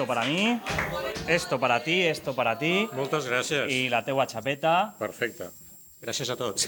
[0.02, 0.60] Esto para mí,
[1.28, 2.90] esto para ti, esto para ti.
[2.98, 3.69] Moltes gràcies.
[3.69, 4.95] I la teua xapeta.
[4.98, 5.52] Perfecte.
[6.02, 6.65] Gràcies a tots.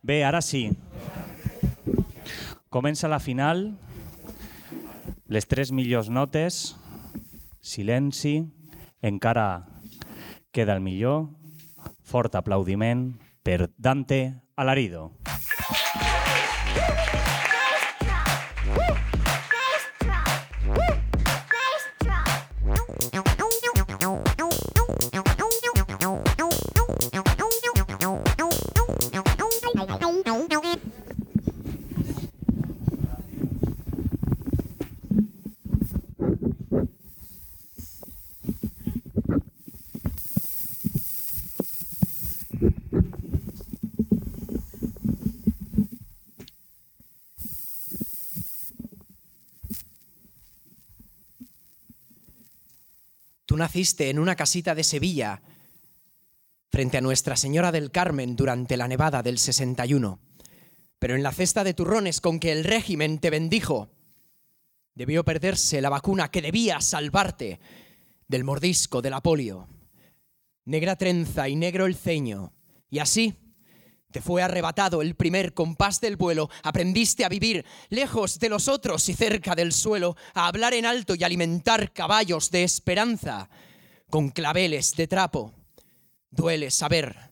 [0.00, 0.70] Bé, ara sí.
[2.72, 3.66] Comença la final.
[5.28, 6.72] Les tres millors notes.
[7.60, 8.48] Silenci.
[9.04, 9.69] Encara
[10.52, 11.28] queda el millor.
[12.02, 15.12] Fort aplaudiment per Dante Alarido.
[53.70, 55.42] Naciste en una casita de Sevilla,
[56.72, 60.18] frente a Nuestra Señora del Carmen durante la nevada del 61.
[60.98, 63.88] Pero en la cesta de turrones con que el régimen te bendijo,
[64.96, 67.60] debió perderse la vacuna que debía salvarte
[68.26, 69.68] del mordisco de la polio.
[70.64, 72.52] Negra trenza y negro el ceño.
[72.90, 73.36] Y así
[74.10, 76.50] te fue arrebatado el primer compás del vuelo.
[76.62, 81.14] Aprendiste a vivir lejos de los otros y cerca del suelo, a hablar en alto
[81.14, 83.48] y alimentar caballos de esperanza
[84.08, 85.54] con claveles de trapo.
[86.30, 87.30] Duele saber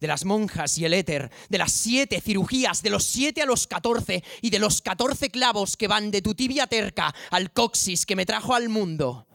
[0.00, 3.66] de las monjas y el éter, de las siete cirugías, de los siete a los
[3.66, 8.16] catorce y de los catorce clavos que van de tu tibia terca al coxis que
[8.16, 9.26] me trajo al mundo.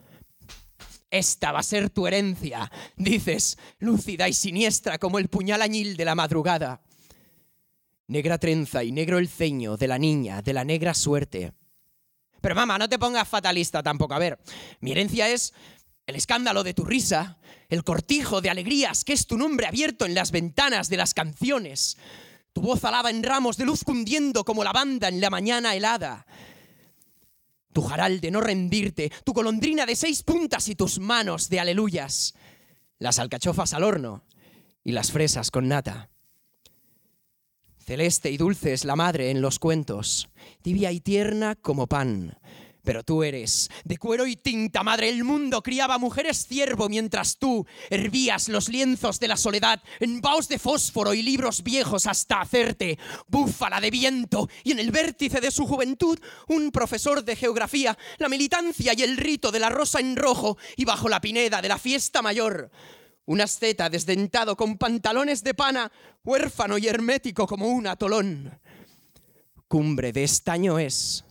[1.11, 6.05] Esta va a ser tu herencia, dices, lúcida y siniestra como el puñal añil de
[6.05, 6.81] la madrugada.
[8.07, 11.51] Negra trenza y negro el ceño de la niña, de la negra suerte.
[12.39, 14.13] Pero mamá, no te pongas fatalista tampoco.
[14.13, 14.39] A ver,
[14.79, 15.53] mi herencia es
[16.07, 20.15] el escándalo de tu risa, el cortijo de alegrías que es tu nombre abierto en
[20.15, 21.97] las ventanas de las canciones,
[22.53, 26.25] tu voz alada en ramos de luz cundiendo como lavanda en la mañana helada,
[27.73, 32.33] tu jaral de no rendirte, tu golondrina de seis puntas y tus manos de aleluyas,
[32.99, 34.23] las alcachofas al horno
[34.83, 36.09] y las fresas con nata.
[37.79, 40.29] Celeste y dulce es la madre en los cuentos,
[40.61, 42.37] tibia y tierna como pan.
[42.83, 45.09] Pero tú eres de cuero y tinta, madre.
[45.09, 50.47] El mundo criaba mujeres ciervo mientras tú hervías los lienzos de la soledad en vaos
[50.47, 52.97] de fósforo y libros viejos hasta hacerte
[53.27, 54.49] búfala de viento.
[54.63, 59.17] Y en el vértice de su juventud, un profesor de geografía, la militancia y el
[59.17, 62.71] rito de la rosa en rojo y bajo la pineda de la fiesta mayor.
[63.25, 65.91] Un asceta desdentado con pantalones de pana,
[66.23, 68.59] huérfano y hermético como un atolón.
[69.67, 71.23] Cumbre de estaño es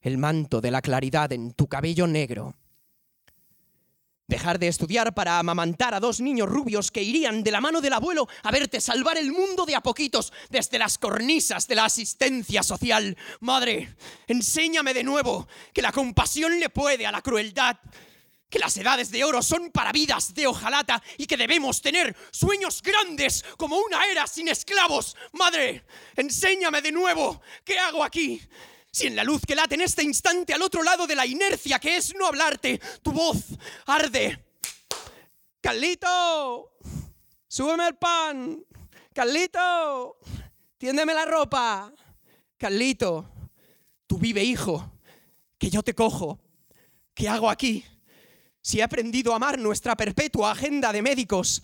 [0.00, 2.56] el manto de la claridad en tu cabello negro.
[4.26, 7.92] Dejar de estudiar para amamantar a dos niños rubios que irían de la mano del
[7.92, 12.62] abuelo a verte salvar el mundo de a poquitos desde las cornisas de la asistencia
[12.62, 13.16] social.
[13.40, 13.96] Madre,
[14.28, 17.78] enséñame de nuevo que la compasión le puede a la crueldad
[18.50, 22.82] que las edades de oro son para vidas de hojalata y que debemos tener sueños
[22.82, 25.16] grandes como una era sin esclavos.
[25.32, 25.84] Madre,
[26.16, 28.42] enséñame de nuevo qué hago aquí.
[28.92, 31.78] Si en la luz que late en este instante al otro lado de la inercia
[31.78, 33.38] que es no hablarte, tu voz
[33.86, 34.44] arde.
[35.60, 36.72] Carlito,
[37.46, 38.64] súbeme el pan.
[39.14, 40.18] Carlito,
[40.76, 41.92] tiéndeme la ropa.
[42.56, 43.30] Carlito,
[44.06, 44.92] tú vive, hijo,
[45.56, 46.40] que yo te cojo.
[47.14, 47.84] ¿Qué hago aquí?
[48.60, 51.62] Si he aprendido a amar nuestra perpetua agenda de médicos,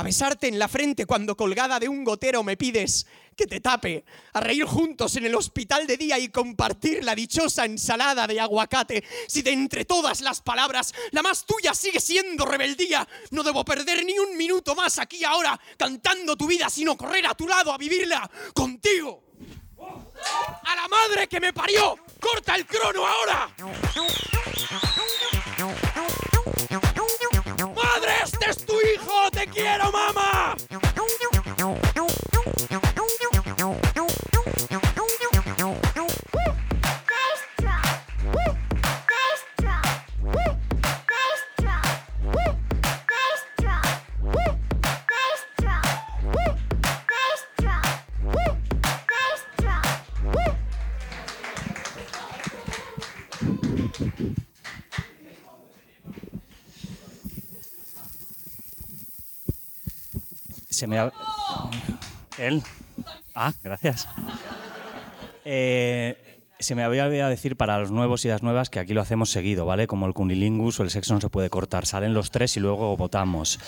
[0.00, 3.06] a besarte en la frente cuando colgada de un gotero me pides
[3.36, 4.02] que te tape,
[4.32, 9.04] a reír juntos en el hospital de día y compartir la dichosa ensalada de aguacate,
[9.28, 14.04] si de entre todas las palabras la más tuya sigue siendo rebeldía, no debo perder
[14.06, 17.76] ni un minuto más aquí ahora cantando tu vida, sino correr a tu lado a
[17.76, 19.22] vivirla contigo.
[19.78, 21.96] ¡A la madre que me parió!
[22.18, 23.54] ¡Corta el crono ahora!
[28.40, 29.30] ¡Madre, este es tu hijo!
[29.32, 30.56] ¡Te quiero, mamá!
[60.80, 60.96] Se me.
[62.38, 62.62] Él.
[63.34, 64.08] Ah, gracias.
[65.44, 66.16] Eh,
[66.58, 69.28] se me había olvidado decir para los nuevos y las nuevas que aquí lo hacemos
[69.28, 69.86] seguido, ¿vale?
[69.86, 71.84] Como el cunilingus o el sexo no se puede cortar.
[71.84, 73.60] Salen los tres y luego votamos.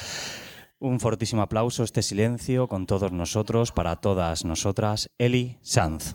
[0.78, 6.14] Un fortísimo aplauso, este silencio con todos nosotros, para todas nosotras, Eli Sanz.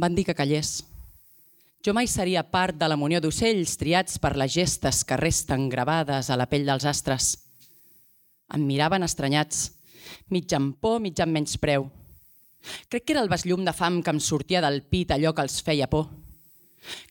[0.00, 0.80] Van dir que callés.
[1.84, 6.30] Jo mai seria part de la munió d'ocells triats per les gestes que resten gravades
[6.30, 7.34] a la pell dels astres.
[8.56, 9.66] Em miraven estranyats,
[10.32, 11.84] mig amb por, mig amb menyspreu.
[12.88, 15.60] Crec que era el besllum de fam que em sortia del pit allò que els
[15.68, 16.08] feia por.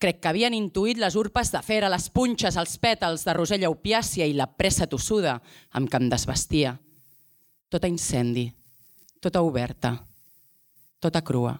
[0.01, 4.25] Crec que havien intuït les urpes de fera, les punxes, els pètals de rosella opiàcia
[4.25, 5.37] i la pressa tossuda
[5.77, 6.73] amb què em desvestia.
[7.69, 8.49] Tota incendi,
[9.21, 9.93] tota oberta,
[10.99, 11.59] tota crua.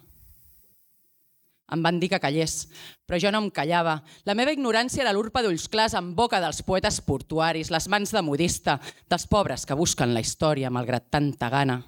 [1.69, 2.63] Em van dir que callés,
[3.05, 3.99] però jo no em callava.
[4.25, 8.23] La meva ignorància era l'urpa d'ulls clars en boca dels poetes portuaris, les mans de
[8.25, 8.79] modista,
[9.09, 11.83] dels pobres que busquen la història malgrat tanta gana.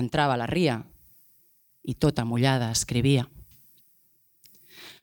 [0.00, 0.78] Entrava a la ria
[1.84, 3.26] i tota mullada escrivia.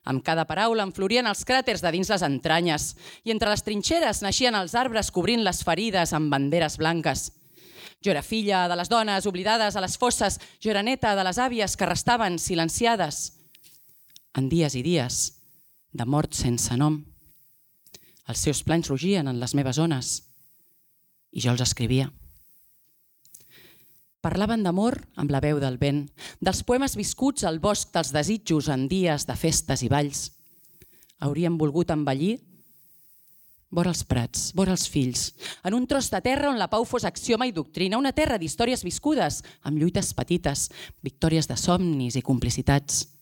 [0.08, 2.92] Amb cada paraula em florien els cràters de dins les entranyes
[3.28, 7.32] i entre les trinxeres naixien els arbres cobrint les ferides amb banderes blanques.
[8.02, 11.38] Jo era filla de les dones oblidades a les fosses, jo era neta de les
[11.38, 13.37] àvies que restaven silenciades
[14.38, 15.20] en dies i dies
[15.98, 17.02] de mort sense nom.
[18.28, 20.14] Els seus plans rugien en les meves ones
[21.32, 22.12] i jo els escrivia.
[24.22, 26.04] Parlaven d'amor amb la veu del vent,
[26.42, 30.28] dels poemes viscuts al bosc dels desitjos en dies de festes i balls.
[31.24, 32.38] Haurien volgut envellir
[33.72, 35.34] vora els prats, vora els fills,
[35.64, 38.84] en un tros de terra on la pau fos axioma i doctrina, una terra d'històries
[38.86, 40.70] viscudes, amb lluites petites,
[41.04, 43.17] victòries de somnis i complicitats.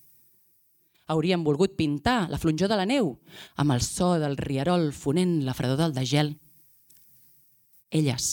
[1.07, 3.11] Haurien volgut pintar la flonjor de la neu
[3.61, 6.33] amb el so del rierol fonent la fredor del degel.
[7.93, 8.31] Elles,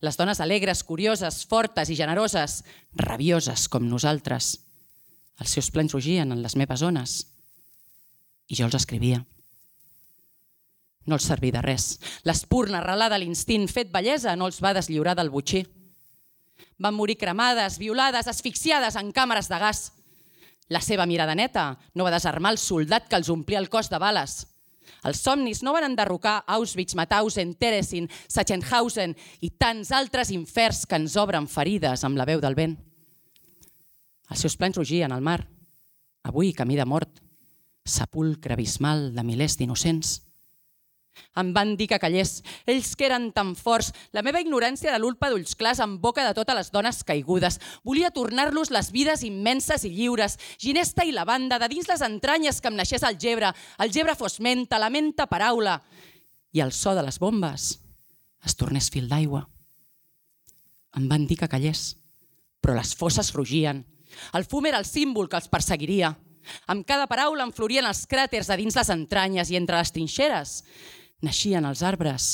[0.00, 2.60] les dones alegres, curioses, fortes i generoses,
[2.94, 4.56] rabioses com nosaltres.
[5.40, 7.20] Els seus plens rugien en les meves ones
[8.50, 9.22] i jo els escrivia.
[11.06, 11.94] No els serví de res.
[12.28, 15.62] L'espurna arrelada a l'instint fet bellesa no els va deslliurar del butxí.
[16.80, 19.80] Van morir cremades, violades, asfixiades en càmeres de gas.
[20.70, 23.98] La seva mirada neta no va desarmar el soldat que els omplia el cos de
[23.98, 24.44] bales.
[25.06, 31.16] Els somnis no van enderrocar Auschwitz, Mauthausen, Teresin, Sachsenhausen i tants altres inferns que ens
[31.18, 32.76] obren ferides amb la veu del vent.
[34.30, 35.40] Els seus plans rugien al mar.
[36.22, 37.18] Avui, camí de mort,
[37.84, 40.20] sepulcre abismal de milers d'innocents.
[41.40, 42.40] Em van dir que callés.
[42.66, 43.92] Ells que eren tan forts.
[44.12, 47.60] La meva ignorància era l'ulpa d'ulls clars en boca de totes les dones caigudes.
[47.86, 50.38] Volia tornar-los les vides immenses i lliures.
[50.58, 53.52] Ginesta i lavanda, de dins les entranyes que em naixés el gebre.
[53.78, 55.80] El gebre fos menta, la menta paraula.
[56.52, 57.76] I el so de les bombes
[58.44, 59.44] es tornés fil d'aigua.
[60.98, 61.94] Em van dir que callés,
[62.58, 63.84] però les fosses rugien.
[64.34, 66.16] El fum era el símbol que els perseguiria.
[66.72, 70.64] Amb cada paraula em florien els cràters a dins les entranyes i entre les trinxeres
[71.22, 72.32] naixien els arbres,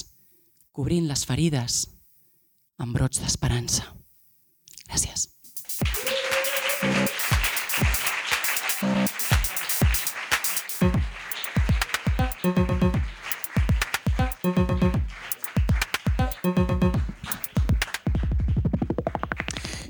[0.73, 1.87] cobrint les ferides
[2.79, 3.89] amb brots d'esperança.
[4.87, 5.33] Gràcies.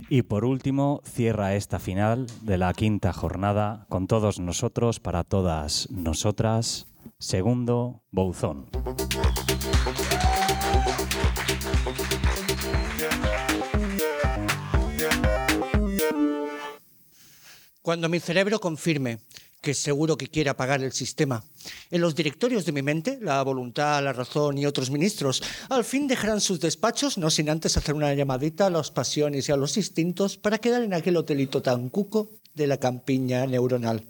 [0.08, 5.90] Y por último, cierra esta final de la quinta jornada con todos nosotros, para todas
[5.90, 6.86] nosotras,
[7.18, 8.66] segundo Bouzón.
[17.82, 19.20] Cuando mi cerebro confirme
[19.62, 21.42] que seguro que quiere apagar el sistema,
[21.90, 26.06] en los directorios de mi mente, la voluntad, la razón y otros ministros, al fin
[26.06, 29.76] dejarán sus despachos, no sin antes hacer una llamadita a las pasiones y a los
[29.76, 34.04] instintos para quedar en aquel hotelito tan cuco de la campiña neuronal.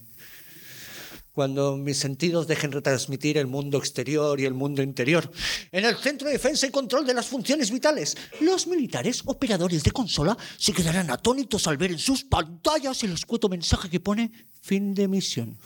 [1.36, 5.30] Cuando mis sentidos dejen retransmitir el mundo exterior y el mundo interior.
[5.70, 9.90] En el Centro de Defensa y Control de las Funciones Vitales, los militares operadores de
[9.90, 14.32] consola se quedarán atónitos al ver en sus pantallas el escueto mensaje que pone
[14.62, 15.58] fin de misión.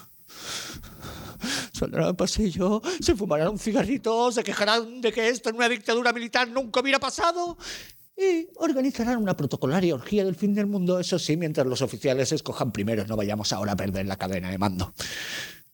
[1.72, 6.12] Saldrán al pasillo, se fumarán un cigarrito, se quejarán de que esto en una dictadura
[6.12, 7.56] militar nunca hubiera pasado
[8.20, 12.72] y organizarán una protocolaria orgía del fin del mundo, eso sí, mientras los oficiales escojan
[12.72, 14.92] primero, no vayamos ahora a perder la cadena de mando.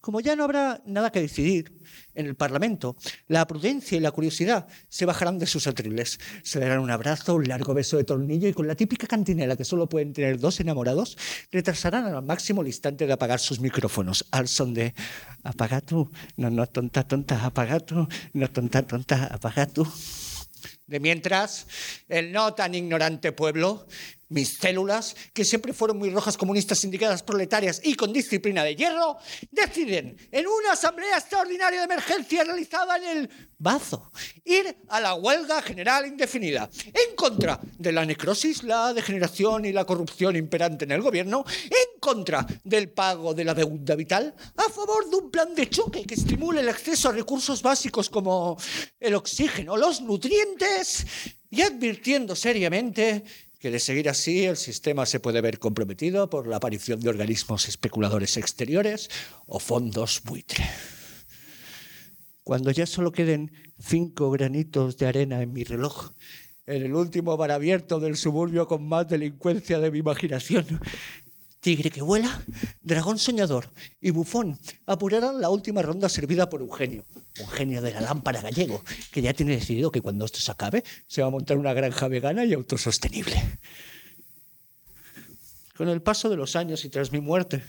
[0.07, 1.81] Como ya no habrá nada que decidir
[2.15, 2.95] en el Parlamento,
[3.27, 6.17] la prudencia y la curiosidad se bajarán de sus atriles.
[6.43, 9.65] Se darán un abrazo, un largo beso de tornillo y con la típica cantinela que
[9.65, 11.17] solo pueden tener dos enamorados,
[11.51, 14.95] retrasarán al máximo el instante de apagar sus micrófonos al son de
[15.43, 19.85] apaga tú, no, no, tonta, tonta, apaga tú, no, tonta, tonta, apaga tú.
[20.85, 21.67] De mientras,
[22.07, 23.87] el no tan ignorante pueblo,
[24.29, 29.17] mis células, que siempre fueron muy rojas comunistas sindicadas proletarias y con disciplina de hierro,
[29.51, 33.29] deciden en una asamblea extraordinaria de emergencia realizada en el
[33.59, 34.11] Bazo
[34.45, 39.83] ir a la huelga general indefinida en contra de la necrosis, la degeneración y la
[39.83, 45.09] corrupción imperante en el gobierno, en contra del pago de la deuda vital, a favor
[45.09, 48.57] de un plan de choque que estimule el acceso a recursos básicos como
[48.99, 51.07] el oxígeno, los nutrientes
[51.49, 53.23] y advirtiendo seriamente
[53.59, 57.67] que de seguir así el sistema se puede ver comprometido por la aparición de organismos
[57.67, 59.09] especuladores exteriores
[59.45, 60.63] o fondos buitre.
[62.43, 66.11] Cuando ya solo queden cinco granitos de arena en mi reloj,
[66.65, 70.65] en el último bar abierto del suburbio con más delincuencia de mi imaginación,
[71.67, 72.31] tigre que vuela,
[72.81, 73.67] dragón soñador
[73.99, 77.03] y bufón apurarán la última ronda servida por Eugenio,
[77.41, 78.81] un genio de la lámpara gallego,
[79.11, 82.07] que ya tiene decidido que cuando esto se acabe se va a montar una granja
[82.07, 83.35] vegana y autosostenible.
[85.75, 87.61] Con el paso de los años y tras mi muerte,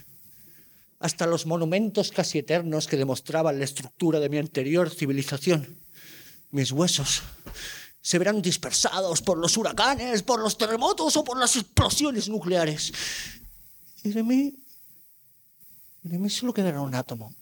[1.01, 5.77] hasta los monumentos casi eternos que demostraban la estructura de mi anterior civilización,
[6.53, 7.23] mis huesos
[8.01, 12.93] se verán dispersados por los huracanes, por los terremotos o por las explosiones nucleares.
[14.03, 14.55] Y de mí,
[16.29, 17.35] solo quedará un átomo,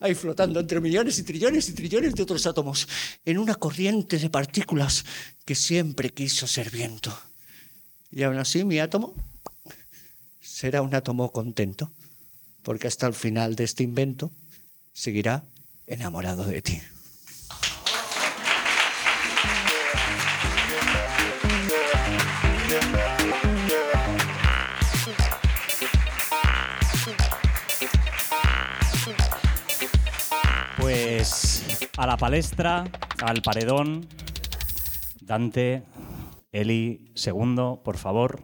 [0.00, 2.88] ahí flotando entre millones y trillones y trillones de otros átomos,
[3.24, 5.04] en una corriente de partículas
[5.44, 7.16] que siempre quiso ser viento.
[8.10, 9.14] Y aún así mi átomo
[10.40, 11.92] será un átomo contento,
[12.62, 14.32] porque hasta el final de este invento
[14.92, 15.44] seguirá
[15.86, 16.80] enamorado de ti.
[31.98, 32.84] A la palestra,
[33.20, 34.06] al paredón,
[35.20, 35.82] Dante,
[36.52, 38.40] Eli, segundo, por favor.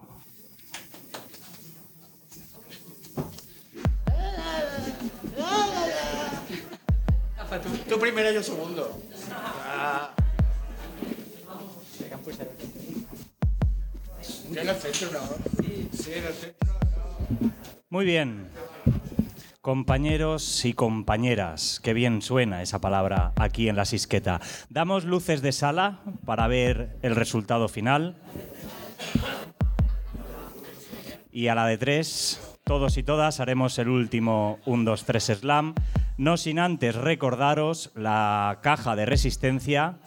[7.88, 9.00] Tú primero, yo segundo.
[14.50, 15.20] Yo en el centro, ¿no?
[15.92, 16.74] Sí, en el centro.
[17.88, 18.48] Muy bien.
[19.64, 24.42] Compañeros y compañeras, qué bien suena esa palabra aquí en la Sisqueta.
[24.68, 28.14] Damos luces de sala para ver el resultado final.
[31.32, 35.74] Y a la de tres, todos y todas haremos el último 1, 2, 3 slam.
[36.18, 39.98] No sin antes recordaros la caja de resistencia.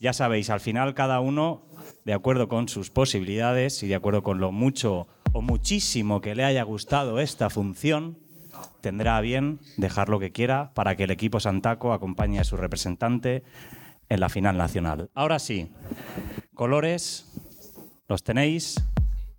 [0.00, 1.68] Ya sabéis, al final cada uno,
[2.04, 6.42] de acuerdo con sus posibilidades y de acuerdo con lo mucho o muchísimo que le
[6.42, 8.25] haya gustado esta función,
[8.80, 12.56] tendrá a bien dejar lo que quiera para que el equipo Santaco acompañe a su
[12.56, 13.42] representante
[14.08, 15.10] en la final nacional.
[15.14, 15.70] Ahora sí,
[16.54, 17.26] colores,
[18.08, 18.82] los tenéis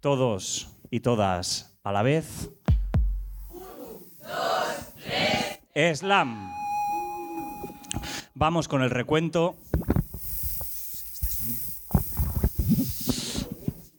[0.01, 2.49] todos y todas a la vez.
[5.75, 6.51] Slam.
[8.33, 9.55] Vamos con el recuento.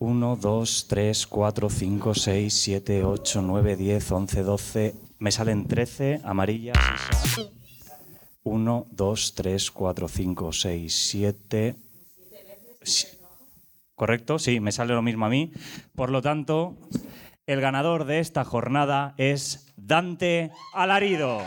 [0.01, 5.08] 1, 2, 3, 4, 5, 6, 7, 8, 9, 10, 11, 12.
[5.19, 6.79] Me salen 13 amarillas.
[8.45, 11.77] 1, 2, 3, 4, 5, 6, 7.
[13.95, 14.39] ¿Correcto?
[14.39, 15.53] Sí, me sale lo mismo a mí.
[15.97, 16.77] Por lo tanto,
[17.47, 21.43] el ganador de esta jornada es Dante Alarido.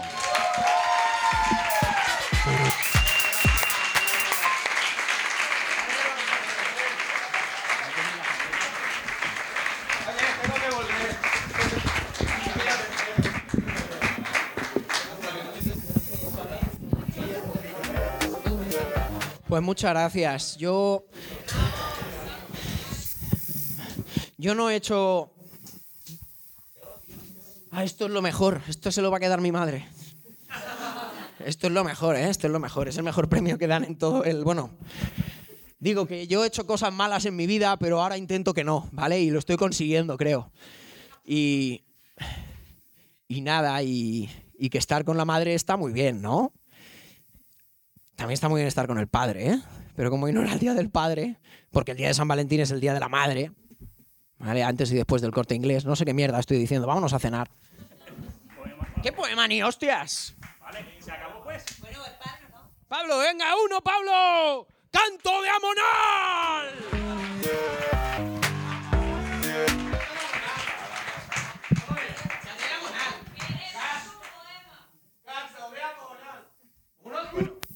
[19.51, 20.55] Pues muchas gracias.
[20.55, 21.03] Yo.
[24.37, 25.29] Yo no he hecho.
[27.69, 28.61] Ah, esto es lo mejor.
[28.69, 29.89] Esto se lo va a quedar mi madre.
[31.45, 32.29] Esto es lo mejor, ¿eh?
[32.29, 32.87] Esto es lo mejor.
[32.87, 34.45] Es el mejor premio que dan en todo el.
[34.45, 34.69] Bueno.
[35.79, 38.87] Digo que yo he hecho cosas malas en mi vida, pero ahora intento que no,
[38.93, 39.19] ¿vale?
[39.19, 40.49] Y lo estoy consiguiendo, creo.
[41.25, 41.81] Y.
[43.27, 46.53] Y nada, y, y que estar con la madre está muy bien, ¿no?
[48.21, 49.59] También está muy bien estar con el padre, ¿eh?
[49.95, 51.37] Pero como hoy no era el día del padre,
[51.71, 53.51] porque el día de San Valentín es el día de la madre,
[54.37, 54.63] ¿vale?
[54.63, 57.49] Antes y después del corte inglés, no sé qué mierda estoy diciendo, vámonos a cenar.
[59.01, 60.35] ¿Qué poema ni hostias?
[60.59, 61.65] Vale, se acabó pues.
[62.87, 64.67] Pablo, venga, uno, Pablo.
[64.91, 66.91] ¡Canto de Amonal!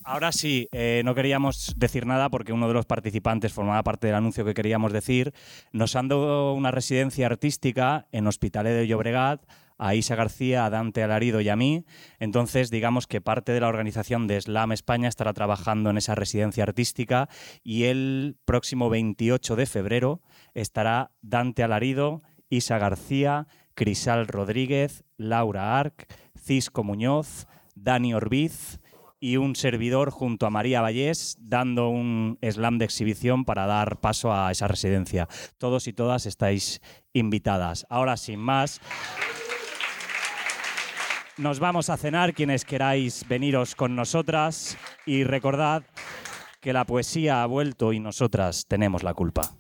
[0.08, 4.16] Ahora sí, eh, no queríamos decir nada porque uno de los participantes formaba parte del
[4.16, 5.34] anuncio que queríamos decir.
[5.72, 9.42] Nos han dado una residencia artística en Hospitalet de Llobregat
[9.80, 11.86] a Isa García, a Dante Alarido y a mí.
[12.20, 16.64] Entonces, digamos que parte de la organización de Slam España estará trabajando en esa residencia
[16.64, 17.28] artística
[17.64, 20.22] y el próximo 28 de febrero
[20.54, 26.06] estará Dante Alarido, Isa García, Crisal Rodríguez, Laura Arc,
[26.38, 28.80] Cisco Muñoz, Dani Orbiz
[29.26, 34.32] y un servidor junto a María Vallés dando un slam de exhibición para dar paso
[34.32, 35.28] a esa residencia.
[35.58, 36.80] Todos y todas estáis
[37.12, 37.88] invitadas.
[37.90, 38.82] Ahora, sin más,
[41.38, 44.78] nos vamos a cenar quienes queráis veniros con nosotras
[45.08, 45.82] y recordad
[46.62, 49.56] que la poesía ha vuelto y nosotras tenemos la culpa.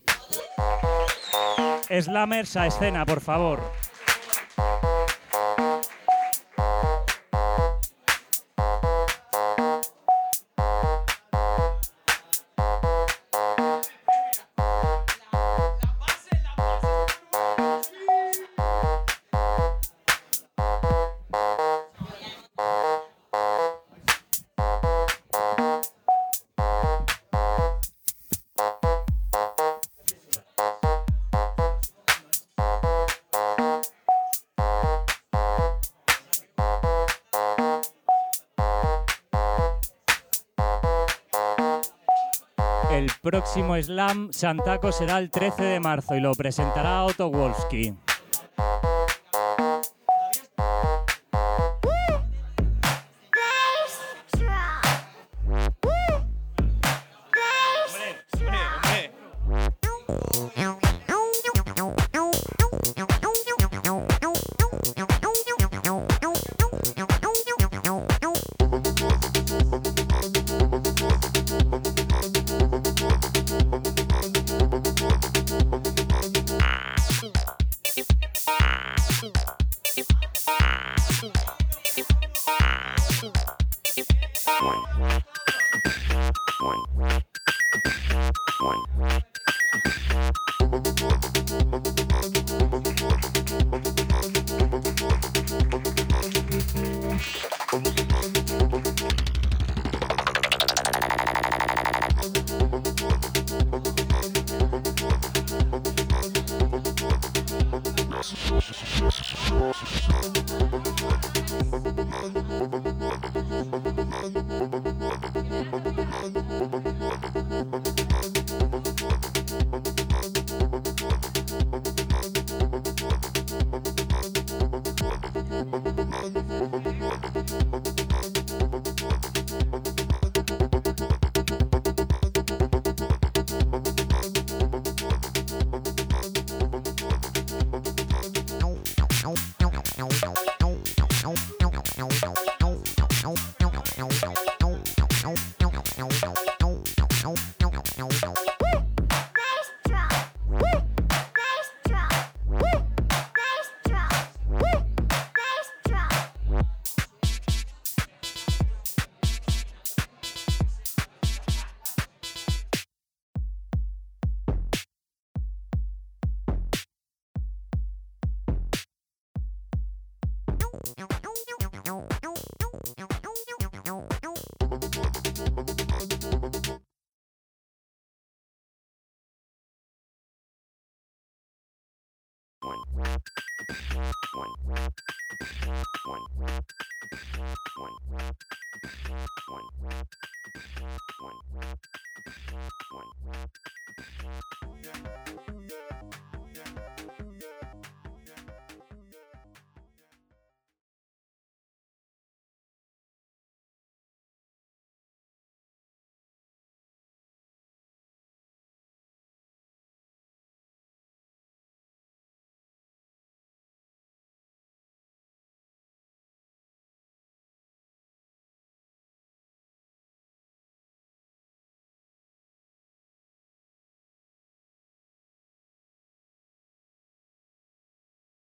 [1.89, 3.63] Slammers a escena, por favor.
[43.56, 47.94] Próximo slam Santaco será el 13 de marzo y lo presentará Otto Wolski.